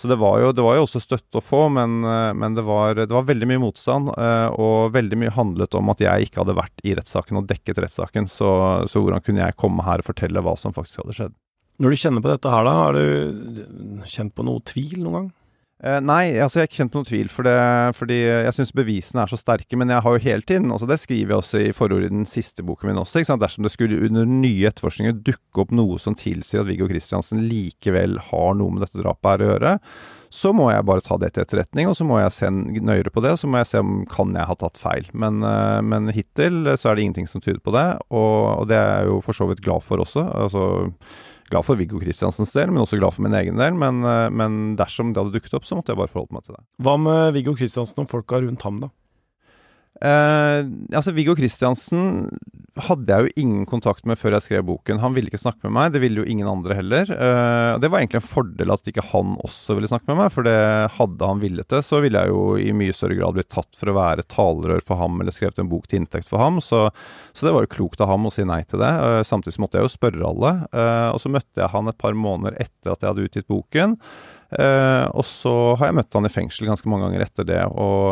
[0.00, 2.94] så det var, jo, det var, jo, også støtte å få, men, men det, var,
[2.96, 4.08] det, var, veldig mye motstand.
[4.56, 8.30] Og veldig mye handlet om at jeg ikke hadde vært i rettssaken og dekket rettssaken.
[8.32, 8.48] Så,
[8.88, 11.36] så hvordan kunne jeg komme her og fortelle hva som faktisk hadde skjedd?
[11.80, 15.28] Når du kjenner på dette her, da, har du kjent på noe tvil noen gang?
[15.80, 17.56] Eh, nei, altså jeg har ikke kjent på noe tvil, for det,
[17.96, 19.78] fordi jeg syns bevisene er så sterke.
[19.80, 22.28] Men jeg har jo hele tiden, altså det skriver jeg også i forordet i den
[22.28, 26.60] siste boken min også, dersom det skulle under nye etterforskninger dukke opp noe som tilsier
[26.60, 29.72] at Viggo Kristiansen likevel har noe med dette drapet her å gjøre,
[30.30, 33.24] så må jeg bare ta det til etterretning, og så må jeg se nøyere på
[33.24, 33.32] det.
[33.40, 35.08] Så må jeg se om kan jeg ha tatt feil.
[35.16, 38.76] Men, eh, men hittil så er det ingenting som tyder på det, og, og det
[38.76, 40.28] er jeg jo for så vidt glad for også.
[40.44, 40.68] altså
[41.50, 43.76] glad for Viggo Kristiansens del, men også glad for min egen del.
[43.78, 46.56] Men, eh, men, dersom det hadde dukket opp, så måtte jeg bare forholde meg til
[46.56, 46.64] det.
[46.86, 48.90] Hva med Viggo Kristiansen og folka rundt ham, da?
[50.00, 50.60] Eh,
[50.96, 52.30] altså Viggo Kristiansen
[52.80, 55.00] hadde jeg jo ingen kontakt med før jeg skrev boken.
[55.02, 57.10] Han ville ikke snakke med meg, det ville jo ingen andre heller.
[57.12, 60.46] Eh, det var egentlig en fordel at ikke han også ville snakke med meg, for
[60.46, 60.56] det
[60.96, 63.92] hadde han villet det, så ville jeg jo i mye større grad blitt tatt for
[63.92, 66.62] å være talerør for ham eller skrevet en bok til inntekt for ham.
[66.64, 66.86] Så,
[67.36, 68.90] så det var jo klokt av ham å si nei til det.
[68.90, 70.56] Eh, samtidig måtte jeg jo spørre alle.
[70.72, 73.98] Eh, og så møtte jeg han et par måneder etter at jeg hadde utgitt boken.
[74.50, 78.10] Uh, og så har jeg møtt han i fengsel ganske mange ganger etter det, og,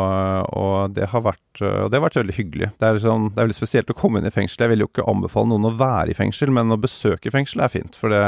[0.55, 2.69] og det, har vært, uh, det, har vært, veldig hyggelig.
[2.79, 4.63] Det er, sånn, det er, veldig spesielt å komme inn i fengsel.
[4.63, 7.73] Jeg vil jo ikke anbefale noen å være i fengsel, men å besøke fengsel er
[7.73, 7.99] fint.
[7.99, 8.23] For det,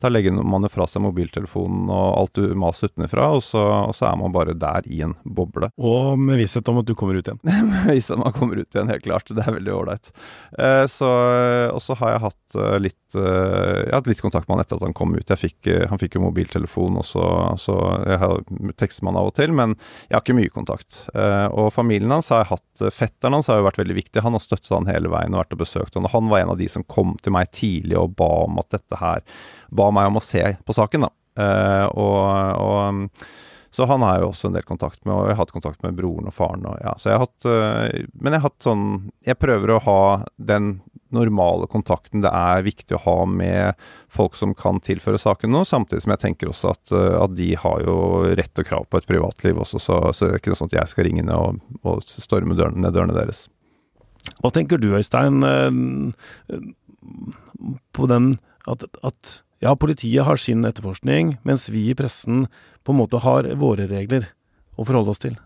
[0.00, 4.08] da legger man jo fra seg mobiltelefonen og alt du maser utenfra, og, og, så
[4.08, 5.68] er man bare der i en boble.
[5.76, 7.42] Og med visshet om at du kommer ut igjen?
[7.74, 9.28] med visshet om at man kommer ut igjen, helt klart.
[9.28, 10.12] Det er veldig ålreit.
[10.56, 10.88] Uh,
[11.74, 14.86] og så har jeg hatt litt, jeg har hatt litt kontakt med han etter at
[14.86, 15.32] han kom ut.
[15.44, 18.42] Fikk, han fikk jo mobiltelefon, og så så jeg har
[18.80, 19.76] tekster man av og til, men
[20.08, 21.00] jeg har ikke mye kontakt.
[21.14, 24.22] Eh, og familien hans har jeg hatt Fetteren hans har jo vært veldig viktig.
[24.24, 26.08] Han har støttet han hele veien og vært og besøkt han.
[26.08, 28.70] Og han var en av de som kom til meg tidlig og ba om at
[28.74, 29.24] dette her
[29.74, 31.08] Ba meg om å se på saken, da.
[31.42, 32.18] Eh, og,
[32.62, 33.24] og
[33.74, 35.80] så han har jeg jo også en del kontakt med, og jeg har hatt kontakt
[35.82, 36.62] med broren og faren.
[36.70, 38.84] Og, ja, jeg hatt, men jeg har hatt sånn
[39.26, 40.02] Jeg prøver å ha
[40.38, 40.76] den
[41.14, 43.80] normale kontakten det er viktig å ha med
[44.12, 47.50] folk som kan tilføre saken noe, samtidig som jeg tenker også at, øh, at de
[47.60, 47.96] har jo
[48.34, 50.78] rett og krav på et privatliv også, så, så det er ikke noe sånn at
[50.80, 53.46] jeg skal ringe ned og, og storme dørene, ned dørene deres.
[54.40, 56.60] Hva tenker du, Øystein, øh,
[57.92, 58.34] på den
[58.70, 62.46] at, at ja, politiet har sin etterforskning, mens vi i pressen
[62.84, 64.30] på en måte har våre regler
[64.76, 65.36] å forholde oss til.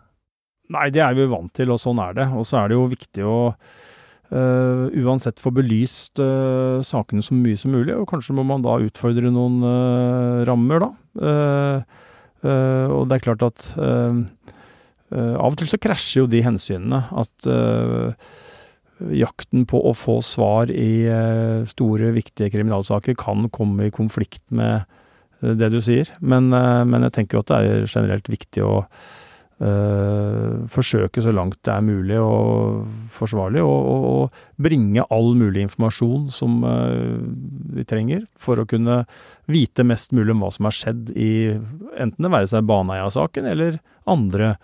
[0.72, 2.26] Nei, det er vi vant til, og sånn er det.
[2.36, 3.38] Og så er det jo viktig å
[4.32, 7.94] uh, uansett få belyst uh, sakene så mye som mulig.
[7.96, 10.90] Og kanskje må man da utfordre noen uh, rammer, da.
[12.38, 13.64] og det er klart at
[15.10, 17.00] av og til så krasjer jo de hensynene.
[17.18, 17.48] At
[19.18, 21.08] jakten på å få svar i
[21.66, 24.86] store, viktige kriminalsaker kan komme i konflikt med
[25.40, 26.12] det du sier.
[26.20, 28.84] Men, men jeg tenker jo at det er generelt viktig å
[29.62, 34.28] uh, forsøke så langt det er mulig og forsvarlig å
[34.60, 37.20] bringe all mulig informasjon som uh,
[37.74, 39.02] vi trenger for å kunne
[39.50, 41.32] vite mest mulig om hva som har skjedd i
[41.98, 44.54] enten det være seg Baneheia-saken eller andre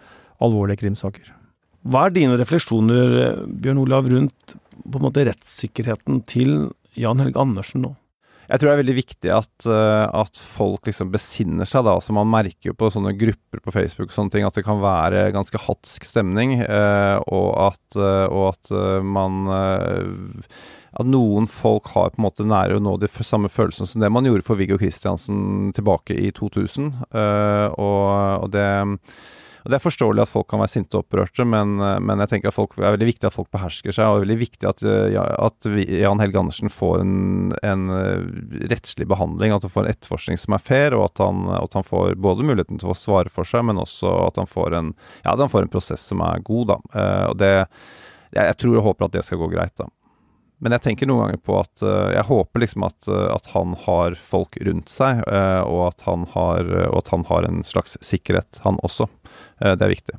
[0.45, 1.33] alvorlige krimsaker.
[1.85, 7.85] Hva er dine refleksjoner, Bjørn Olav, rundt på en måte rettssikkerheten til Jan Helge Andersen
[7.85, 7.93] nå?
[8.55, 11.97] Jeg tror det er veldig viktig at, uh, at folk liksom besinner seg, da.
[11.99, 14.79] Altså man merker jo på sånne grupper på Facebook og sånne ting at det kan
[14.79, 18.71] være ganske hatsk stemning, uh, og at, uh, og at
[19.03, 19.51] man
[20.95, 24.13] At noen folk har på en måte nære å nå de samme følelsene som det
[24.15, 26.93] man gjorde for Viggo Kristiansen tilbake i 2000,
[27.75, 28.05] og,
[28.45, 28.69] og det
[29.65, 32.35] og Det er forståelig at folk kan være sinte og opprørte, men, eh, men jeg
[32.35, 34.05] tenker at folk, det er veldig viktig at folk behersker seg.
[34.05, 34.85] Og det er veldig viktig at,
[35.15, 37.15] ja, at Jan Helge Andersen får en,
[37.65, 39.57] en, eh, rettslig behandling.
[39.57, 42.45] At han får en etterforskning som er fair, og at han, at han, får både
[42.45, 44.95] muligheten til å svare for seg, men også at han får en,
[45.25, 46.75] ja, han får en prosess som er god.
[46.75, 46.79] da.
[47.33, 47.53] og det,
[48.37, 49.77] jeg tror og håper at det skal gå greit.
[49.81, 49.89] da.
[50.65, 53.75] Men jeg tenker noen ganger på at uh, jeg håper liksom at, uh, at, han
[53.85, 58.63] har folk rundt seg, uh, og, at har, og, at han har, en slags sikkerhet,
[58.65, 59.11] han også.
[59.61, 60.17] det er viktig.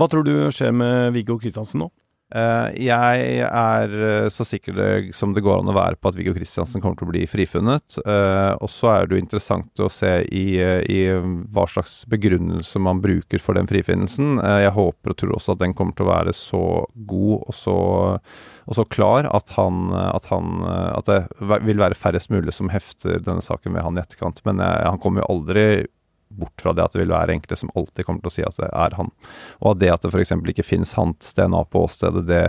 [0.00, 1.90] Hva tror du skjer med Viggo Kristiansen nå?
[2.28, 4.76] Uh, jeg er uh, så sikker
[5.16, 7.96] som det går an å være på at Viggo Kristiansen kommer til å bli frifunnet.
[8.04, 11.00] Uh, og så er det jo interessant å se i, i,
[11.54, 14.36] hva slags begrunnelse man bruker for den frifinnelsen.
[14.44, 16.62] jeg håper og tror også at den kommer til å være så
[17.08, 17.78] god og så,
[18.68, 21.20] og så klar at, han, at, han, at det
[21.64, 24.44] vil være færrest mulig som hefter denne saken ved han i etterkant.
[24.44, 25.68] Men han kommer jo aldri
[26.28, 28.58] bort fra det at det vil være enkelte som alltid kommer til å si at
[28.60, 29.12] det er han.
[29.62, 30.34] Og at det at det f.eks.
[30.54, 32.42] ikke finnes hans DNA på åstedet, det,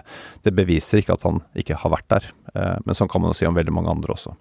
[0.45, 2.31] det, beviser ikke at han ikke har vært der.
[2.55, 4.35] Eh, men sånn kan man jo si om veldig mange andre også.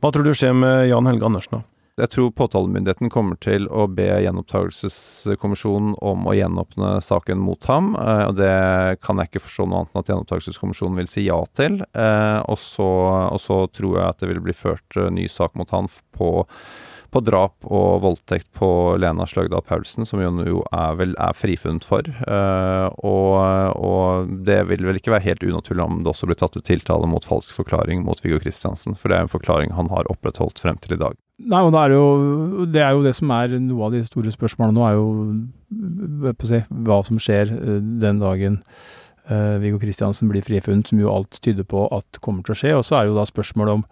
[0.00, 1.66] Hva tror du skjer med Jan Helge Andersen, da?
[2.00, 7.92] Jeg tror påtalemyndigheten kommer til å be gjenopptakelseskommisjonen om å gjenåpne saken mot ham.
[8.00, 11.40] Eh, og Det kan jeg ikke forstå noe annet enn at gjenopptakelseskommisjonen vil si ja
[11.58, 11.82] til.
[11.92, 12.90] Eh, og så,
[13.28, 16.30] og så tror jeg at det vil bli ført ny sak mot han på
[17.10, 18.68] på drap og voldtekt på
[19.02, 22.06] Lena Sløgdal Paulsen, som hun jo er, vel, er frifunnet for.
[22.26, 23.34] Uh, og,
[23.76, 27.08] og, det vil vel ikke være helt unaturlig om det også blir tatt ut tiltale
[27.10, 30.78] mot falsk forklaring mot Viggo Kristiansen, for det er en forklaring han har opprettholdt frem
[30.82, 31.18] til i dag.
[31.40, 34.32] Nei, og det er, jo, det er jo det som er noe av de store
[34.34, 38.58] spørsmålene nå, er jo si, hva som skjer eh, den dagen
[39.30, 42.74] uh, Viggo Kristiansen blir frifunnet, som jo alt tyder på at kommer til å skje.
[42.76, 43.86] Og så er jo da spørsmålet om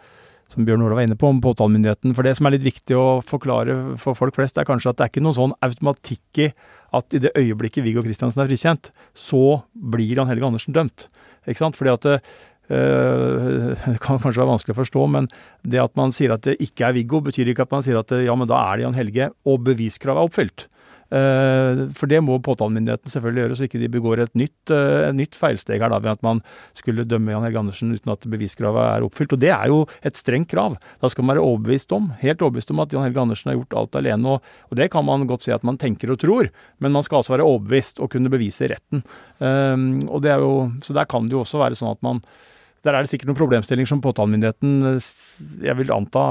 [0.53, 2.14] som Bjørn Ola var inne på, om påtalemyndigheten.
[2.16, 5.07] For det som er litt viktig å forklare for folk flest, er kanskje at det
[5.07, 6.51] er ikke noen sånn automatikk i
[6.96, 11.09] at i det øyeblikket Viggo Kristiansen er frikjent, så blir Jan Helge Andersen dømt.
[11.44, 11.76] Ikke sant?
[11.76, 12.16] Fordi at det,
[12.72, 15.28] øh, det kan kanskje være vanskelig å forstå, men
[15.68, 18.16] det at man sier at det ikke er Viggo, betyr ikke at man sier at
[18.16, 20.68] ja, men da er det Jan Helge, og beviskravet er oppfylt.
[21.09, 25.16] Eh, for det må påtalemyndigheten selvfølgelig gjøre, så ikke de begår et nytt, eh, et
[25.16, 26.42] nytt feilsteg her da, ved at man
[26.76, 29.32] skulle dømme Jan Helge Andersen uten at beviskravet er oppfylt.
[29.32, 30.76] Og det er jo et strengt krav.
[31.00, 33.78] Da skal man være overbevist om, helt overbevist om at Jan Helge Andersen har gjort
[33.80, 34.36] alt alene.
[34.36, 37.22] Og, og det kan man godt si at man tenker og tror, men man skal
[37.22, 39.02] altså være overbevist og kunne bevise retten.
[39.38, 42.22] Um, og det er jo, så der kan det jo også være sånn at man
[42.89, 45.09] der er det sikkert noen problemstillinger som påtalemyndigheten eh,
[45.68, 46.22] jeg vil anta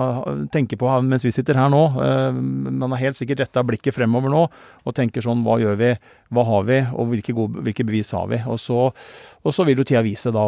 [0.53, 1.81] tenker på mens vi sitter her nå.
[2.01, 2.39] Eh,
[2.81, 5.91] man har helt sikkert retta blikket fremover nå og tenker sånn hva gjør vi,
[6.33, 8.41] hva har vi, og hvilke, gode, hvilke bevis har vi.
[8.49, 10.45] Og så, og så, vil jo tida vise da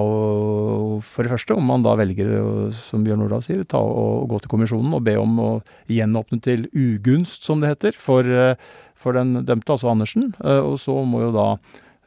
[1.06, 2.32] for det første om man da velger,
[2.76, 5.50] som Bjørn Nordahl sier, ta og gå til kommisjonen og be om å
[5.92, 8.56] gjenåpne til ugunst, som det heter, for, eh,
[9.00, 10.34] for den dømte, altså Andersen.
[10.40, 11.52] Og så må jo da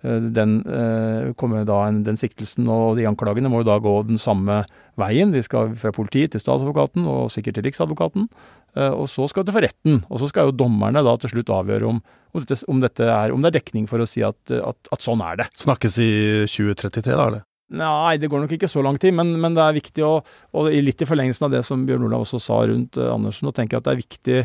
[0.03, 4.65] den, eh, kommer da, den siktelsen og de anklagene må jo da gå den samme
[4.99, 5.31] veien.
[5.33, 8.27] De skal fra politiet til statsadvokaten og sikkert til riksadvokaten.
[8.75, 10.03] Eh, og så skal det for retten.
[10.11, 12.03] Og så skal jo dommerne da til slutt avgjøre om,
[12.35, 15.05] om, dette, om, dette er, om det er dekning for å si at, at, at,
[15.05, 15.49] sånn er det.
[15.63, 16.13] Snakkes i
[16.51, 17.49] 2033 da, eller?
[17.73, 20.19] Nei, det går nok ikke så lang tid, men, men det er viktig å,
[20.59, 23.79] og litt i forlengelsen av det som Bjørn Olav også sa rundt Andersen, og tenker
[23.79, 24.41] at det er viktig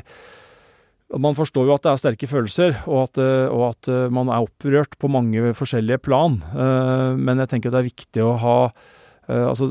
[1.16, 4.28] man forstår jo at det er sterke følelser, og at, eh, og at, eh, man
[4.28, 6.41] er opprørt på mange forskjellige plan.
[6.51, 8.60] Eh, men jeg tenker det er viktig å ha
[9.28, 9.66] Altså,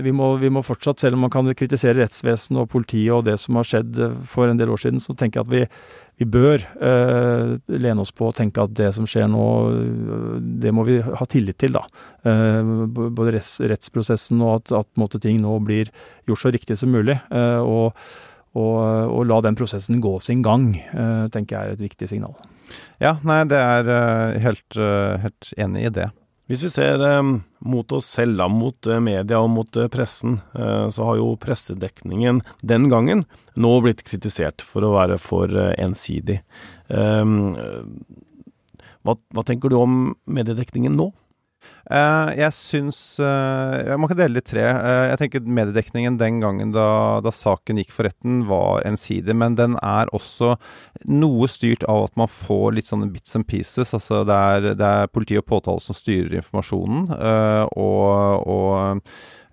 [0.00, 3.34] vi må, vi må fortsatt, selv om man kan kritisere rettsvesenet og politiet og det
[3.36, 5.82] som har skjedd for en del år siden, så tenker jeg at vi,
[6.24, 6.64] vi bør
[7.68, 9.44] lene oss på å tenke at det som skjer nå,
[10.40, 11.84] det må vi ha tillit til, da.
[12.96, 15.92] Både rettsprosessen og at, at måte, ting nå blir
[16.24, 17.18] gjort så riktig som mulig.
[17.28, 17.92] Og
[18.56, 22.34] og, og, la den prosessen gå sin gang, uh, tenker jeg er et viktig signal.
[23.00, 26.08] Ja, nei, det er uh, helt, uh, helt, enig i det.
[26.48, 27.02] Hvis vi ser
[27.60, 33.26] mot oss selv, da, mot media og mot pressen, så har jo pressedekningen den gangen
[33.52, 36.40] nå blitt kritisert for å være for ensidig.
[36.88, 41.12] Hva, hva tenker du om mediedekningen nå?
[41.88, 44.60] Uh, jeg syns uh, Man kan dele i tre.
[44.60, 46.88] Uh, jeg tenker Mediedekningen den gangen da,
[47.24, 49.36] da, saken gikk for retten, var ensidig.
[49.36, 50.56] Men den er også
[51.08, 53.94] noe styrt av at man får litt sånne bits and pieces.
[53.96, 57.08] Altså det er, det er politi og påtale som styrer informasjonen.
[57.72, 59.02] og, og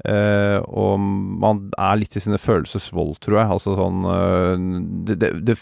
[0.06, 3.52] Uh, og man er litt i sine følelses vold, tror jeg.
[3.56, 4.54] Altså sånn uh,
[5.08, 5.56] det, det, det,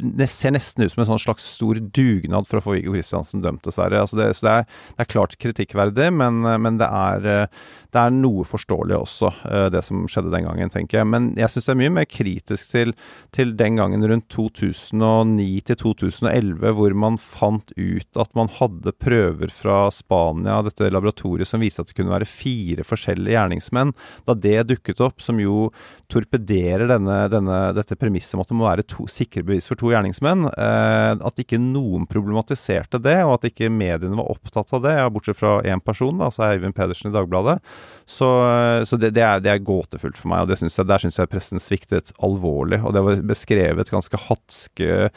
[0.00, 3.44] det, ser nesten ut som en sånn slags stor dugnad for å få Viggo Kristiansen
[3.44, 4.00] dømt, dessverre.
[4.00, 7.48] Altså så det er, er, klart kritikkverdig, men, men det er
[7.94, 11.08] det er noe forståelig også, eh, det som skjedde den gangen, tenker jeg.
[11.08, 12.92] Men jeg syns det er mye mer kritisk til,
[13.32, 19.52] til den gangen rundt 2009 til 2011, hvor man fant ut at man hadde prøver
[19.54, 23.94] fra Spania, dette laboratoriet, som viste at det kunne være fire forskjellige gjerningsmenn.
[24.28, 25.70] Da det dukket opp, som jo
[26.12, 29.94] torpederer denne, denne, dette premisset om at det må være to, sikre bevis for to
[29.94, 34.96] gjerningsmenn, eh, at ikke noen problematiserte det, og at ikke mediene var opptatt av det,
[35.14, 37.58] bortsett fra én person, da, altså Eivind Pedersen i Dagbladet,
[38.08, 38.24] Så,
[38.88, 41.28] så det, det, er, det, er, gåtefullt for meg, og synes jeg, der syns jeg
[41.28, 42.78] pressen sviktet alvorlig.
[42.80, 45.10] Og det var beskrevet ganske hatske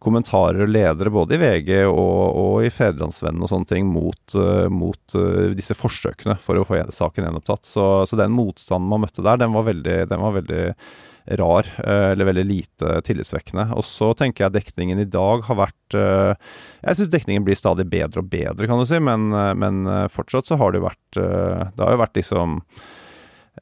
[0.00, 4.64] kommentarer og ledere både i VG og, og i Fedrelandsvennen og sånne ting mot, uh,
[4.72, 7.68] mot uh, disse forsøkene for å få saken gjenopptatt.
[7.68, 10.62] Så, så, den motstanden man møtte der, den var veldig, den var veldig
[11.40, 13.68] rar, uh, eller veldig lite tillitsvekkende.
[13.76, 18.20] Og så tenker jeg dekningen i dag har vært Jeg syns dekningen blir stadig bedre
[18.20, 21.94] og bedre, kan du si, men, men fortsatt så har det jo vært Det har
[21.94, 22.58] jo vært liksom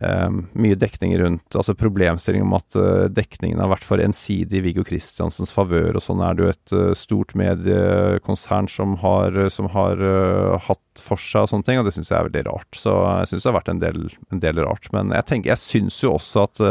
[0.01, 4.64] Um, mye dekning rundt altså problemstilling om at uh, dekningen har vært for ensidig i
[4.67, 5.97] Viggo Kristiansens favør.
[5.97, 11.01] Og sånn er det jo et uh, stort mediekonsern som har, som har uh, hatt
[11.01, 12.69] for seg og sånne ting, og det syns jeg er veldig rart.
[12.77, 14.03] Så jeg syns det har vært en del,
[14.35, 14.91] en del, rart.
[14.93, 16.64] Men jeg tenker, jeg syns jo også at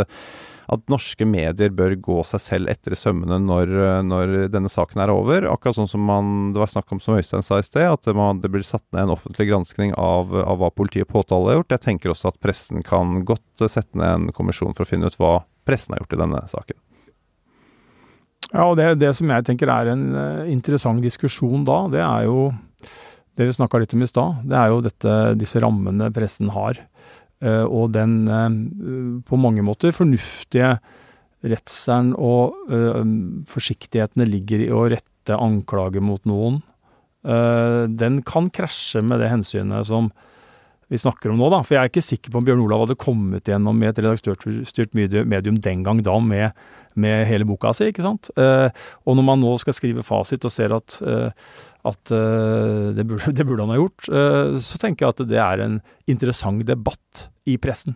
[0.71, 3.73] at norske medier bør gå seg selv etter i sømmene når,
[4.07, 5.47] når, denne saken er over.
[5.51, 8.41] Akkurat sånn som man, det var snakk om som Øystein sa i sted, at man,
[8.41, 11.77] det blir satt ned en offentlig granskning av, av hva politiet og påtale har gjort.
[11.77, 15.19] Jeg tenker også at pressen kan godt sette ned en kommisjon for å finne ut
[15.21, 15.37] hva
[15.67, 16.81] pressen har gjort i denne saken.
[18.51, 22.27] Ja, og det, det som jeg tenker er en uh, interessant diskusjon da, det er
[22.27, 22.49] jo
[23.35, 24.43] det vi snakka litt om i stad.
[24.47, 26.79] Det er jo dette, disse rammene pressen har.
[27.43, 28.59] Eh, og den eh,
[29.27, 30.77] på mange måter fornuftige
[31.45, 33.01] redselen og eh,
[33.51, 36.61] forsiktighetene ligger i å rette anklager mot noen,
[37.25, 40.11] den kan krasje med det hensynet som
[40.93, 41.63] vi snakker om nå, da.
[41.65, 44.93] For jeg er ikke sikker på om Bjørn Olav hadde kommet gjennom med et redaktørstyrt
[44.93, 46.53] medium den gang da med,
[46.95, 48.29] med hele boka si, ikke sant.
[48.35, 50.99] og når man nå skal skrive fasit og ser at
[51.85, 54.07] at uh, det, burde, det, burde, han ha gjort,
[54.57, 55.75] så tenker jeg at det er en
[56.09, 57.93] interessant debatt i pressen.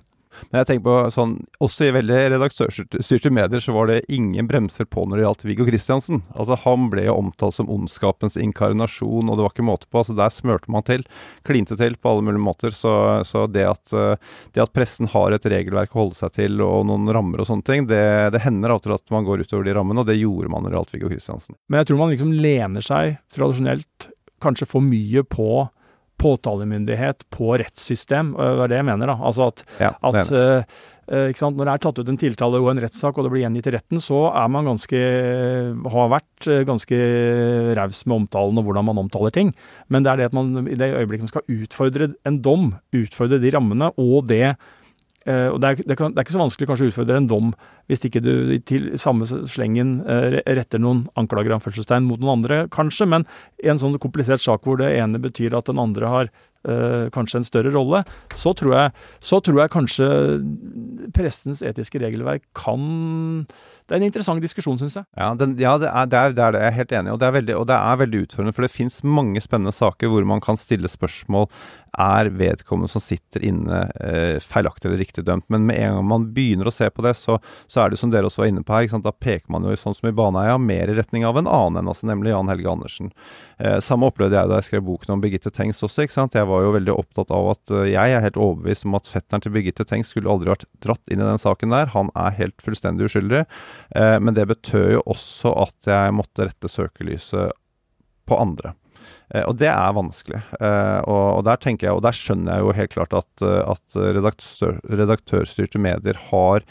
[0.49, 4.87] Men jeg tenker på sånn, også i veldig redaktørstyrte medier så var det ingen bremser
[4.89, 6.23] på når det gjaldt Viggo Kristiansen.
[6.33, 10.01] Altså Han ble jo omtalt som ondskapens inkarnasjon, og det var ikke måte på.
[10.01, 11.05] altså Der smørte man til.
[11.47, 12.75] Klinte til på alle mulige måter.
[12.75, 12.93] Så,
[13.27, 17.09] så det, at, det, at, pressen har et regelverk å holde seg til og noen
[17.15, 18.03] rammer og sånne ting, det,
[18.35, 20.65] det hender av og til at man går utover de rammene, og det gjorde man
[20.65, 21.59] når det gjaldt Viggo Kristiansen.
[21.67, 24.09] Men jeg tror man liksom lener seg tradisjonelt
[24.43, 25.49] kanskje for mye på
[26.20, 28.34] påtalemyndighet på rettssystem.
[28.38, 29.11] Det er det jeg mener.
[29.11, 29.17] da.
[29.30, 33.17] Altså at, ja, at uh, Når det er tatt ut en tiltale og en rettssak,
[33.17, 34.99] og det blir gjengitt i retten, så er man ganske,
[35.95, 36.99] har vært ganske
[37.80, 39.49] raus med omtalen og hvordan man omtaler ting.
[39.89, 43.41] Men det er det at man i det øyeblikket man skal utfordre en dom, utfordre
[43.41, 44.53] de rammene og det
[45.30, 47.30] Uh, og det er, det, kan, det er, ikke så vanskelig kanskje å utfordre en
[47.30, 47.49] dom
[47.89, 48.34] hvis ikke du
[48.65, 53.25] til samme slengen uh, retter noen anklager anførselstegn mot noen andre, kanskje, men
[53.61, 56.32] i en sånn komplisert sak hvor det ene betyr at den andre har
[56.65, 58.01] uh, kanskje en større rolle,
[58.34, 60.09] så tror, jeg, så tror jeg kanskje
[61.13, 63.45] pressens etiske regelverk kan
[63.89, 65.05] det er en interessant diskusjon, syns jeg.
[65.17, 67.13] Ja, den, ja det, er, det, er, det, er, det, Jeg er helt enig.
[67.15, 70.43] Og, veldig, og det er veldig utfordrende, for det fins mange spennende saker hvor man
[70.45, 71.49] kan stille spørsmål
[71.97, 75.47] er vedkommende som sitter inne eh, feilaktig eller riktig dømt.
[75.47, 78.11] Men med en gang man begynner å se på det, så, så er det som
[78.13, 80.91] dere også var inne på her, da peker man jo sånn som i Baneheia mer
[80.91, 83.11] i retning av en annen enn, altså, nemlig Jan Helge Andersen.
[83.59, 86.05] Eh, samme opplevde jeg da jeg skrev boken om Birgitte Tengs også.
[86.05, 86.37] ikke sant?
[86.37, 89.43] Jeg var jo veldig opptatt av at uh, jeg er helt overbevist om at fetteren
[89.43, 91.91] til Birgitte Tengs skulle aldri vært dratt inn i den saken der.
[91.95, 93.45] Han er helt fullstendig uskyldig.
[93.95, 97.57] Eh, men det betød jo også at jeg måtte rette søkelyset
[98.29, 98.75] på andre.
[99.34, 100.43] Eh, og det er vanskelig.
[100.60, 104.00] Eh, og, der tenker jeg, og der skjønner jeg jo helt klart at, eh, at
[104.20, 106.66] redaktør, redaktørstyrte medier har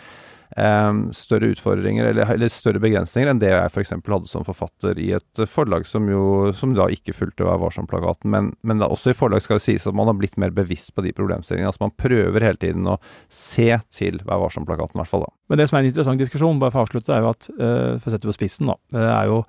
[1.15, 3.93] større utfordringer eller, eller, større begrensninger enn det jeg f.eks.
[3.93, 8.33] hadde som forfatter i et forlag som jo som da ikke fulgte Vær varsom-plakaten.
[8.33, 10.95] Men, men da også i forlag skal det sies at man har blitt mer bevisst
[10.97, 11.69] på de problemstillingene.
[11.69, 12.97] Altså Man prøver hele tiden å
[13.29, 15.29] se til Vær varsom-plakaten, i hvert fall.
[15.29, 15.35] da.
[15.53, 18.09] Men det som er en interessant diskusjon, bare for å avslutte, er jo at, for
[18.09, 19.43] å sette det på spissen, da, er jo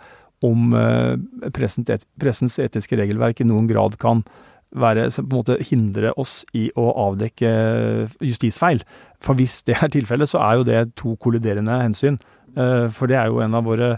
[0.45, 1.15] om eh,
[1.55, 4.23] pressens etiske regelverk i noen grad kan
[4.69, 7.51] være, på en måte hindre oss i å avdekke
[8.21, 8.83] justisfeil.
[9.23, 12.19] For hvis det er tilfellet, så er jo det to kolliderende hensyn.
[12.55, 13.95] Eh, for det er jo en av våre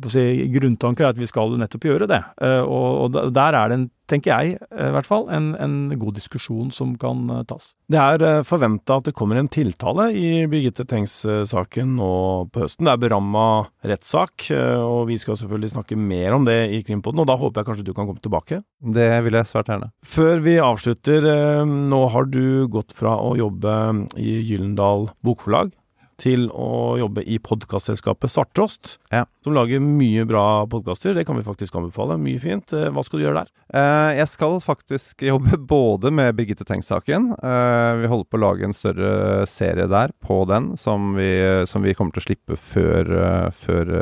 [0.00, 2.22] grunntanker er at vi skal nettopp gjøre det.
[2.42, 5.92] Eh, og, og der er det, en, tenker jeg eh, i hvert fall, en, en
[6.00, 7.72] god diskusjon som kan eh, tas.
[7.92, 12.12] Det er forventa at det kommer en tiltale i Birgitte Tengs-saken nå
[12.52, 12.88] på høsten.
[12.88, 13.46] Det er beramma
[13.84, 17.20] rettssak, og vi skal selvfølgelig snakke mer om det i Krimpodden.
[17.20, 18.62] Og da håper jeg kanskje du kan komme tilbake?
[18.80, 19.90] Det vil jeg svært gjerne.
[20.08, 21.28] Før vi avslutter,
[21.68, 23.76] nå har du gått fra å jobbe
[24.16, 25.74] i Gyllendal Bokforlag
[26.20, 29.24] til å jobbe i podkastselskapet Svarttrost, ja.
[29.44, 31.16] som lager mye bra podkaster.
[31.16, 32.18] Det kan vi faktisk anbefale.
[32.20, 32.74] Mye fint.
[32.76, 33.52] Eh, hva skal du gjøre der?
[33.72, 37.32] Eh, jeg skal faktisk jobbe både med Birgitte Tengs-saken.
[37.38, 41.32] Eh, vi holder på å lage en større serie der på den, som vi,
[41.68, 43.12] som vi kommer til å slippe før,
[43.56, 43.92] før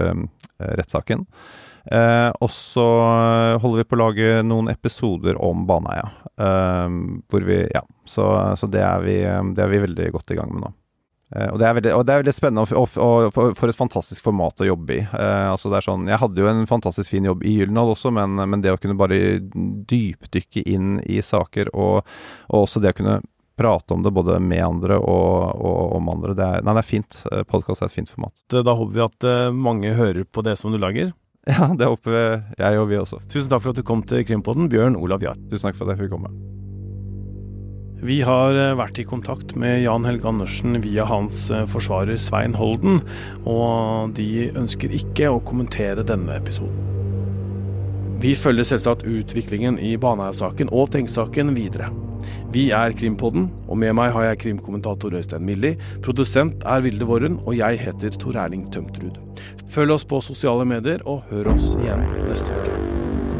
[0.61, 1.27] rettssaken.
[1.85, 2.87] Eh, og så
[3.61, 6.11] holder vi på å lage noen episoder om Baneheia.
[6.37, 6.99] Eh,
[7.31, 8.27] hvor vi Ja, så,
[8.59, 9.17] så det, er vi,
[9.57, 10.75] det er vi veldig godt i gang med nå.
[11.37, 14.24] Eh, og, det veldig, og, det er veldig, spennende, og, og, og, for et fantastisk
[14.26, 15.03] format å jobbe i.
[15.07, 18.12] Eh, altså det er sånn, jeg hadde jo en fantastisk fin jobb i Gyldendal også,
[18.14, 22.03] men, men, det å kunne bare dypdykke inn i saker, og,
[22.51, 23.20] også det å kunne
[23.61, 25.64] prate om det både med andre og,
[25.99, 27.22] om andre, det er, nei, det er fint.
[27.31, 28.35] Eh, Podkast er et fint format.
[28.51, 31.12] Da håper vi at eh, mange hører på det som du lager.
[31.49, 32.16] Ja, det håper
[32.61, 33.22] jeg og vi også.
[33.33, 35.41] Tusen takk for at du kom til Krimpodden, Bjørn Olav Jahr.
[35.49, 36.33] Tusen takk for at jeg fikk komme.
[38.01, 42.55] Vi har eh, vært i kontakt med Jan Helge Andersen via hans eh, forsvarer Svein
[42.57, 43.03] Holden,
[43.45, 46.87] og de ønsker ikke å kommentere denne episoden.
[48.21, 51.89] Vi følger selvsagt utviklingen i Baneheia-saken og Tengs-saken videre.
[52.53, 55.75] Vi er Krimpodden, og med meg har jeg krimkommentator Øystein Milli.
[56.05, 59.21] Produsent er Vilde Worren, og jeg heter Tor Erling Tømtrud.
[59.73, 63.39] Følg oss på sosiale medier, og hør oss igjen neste uke.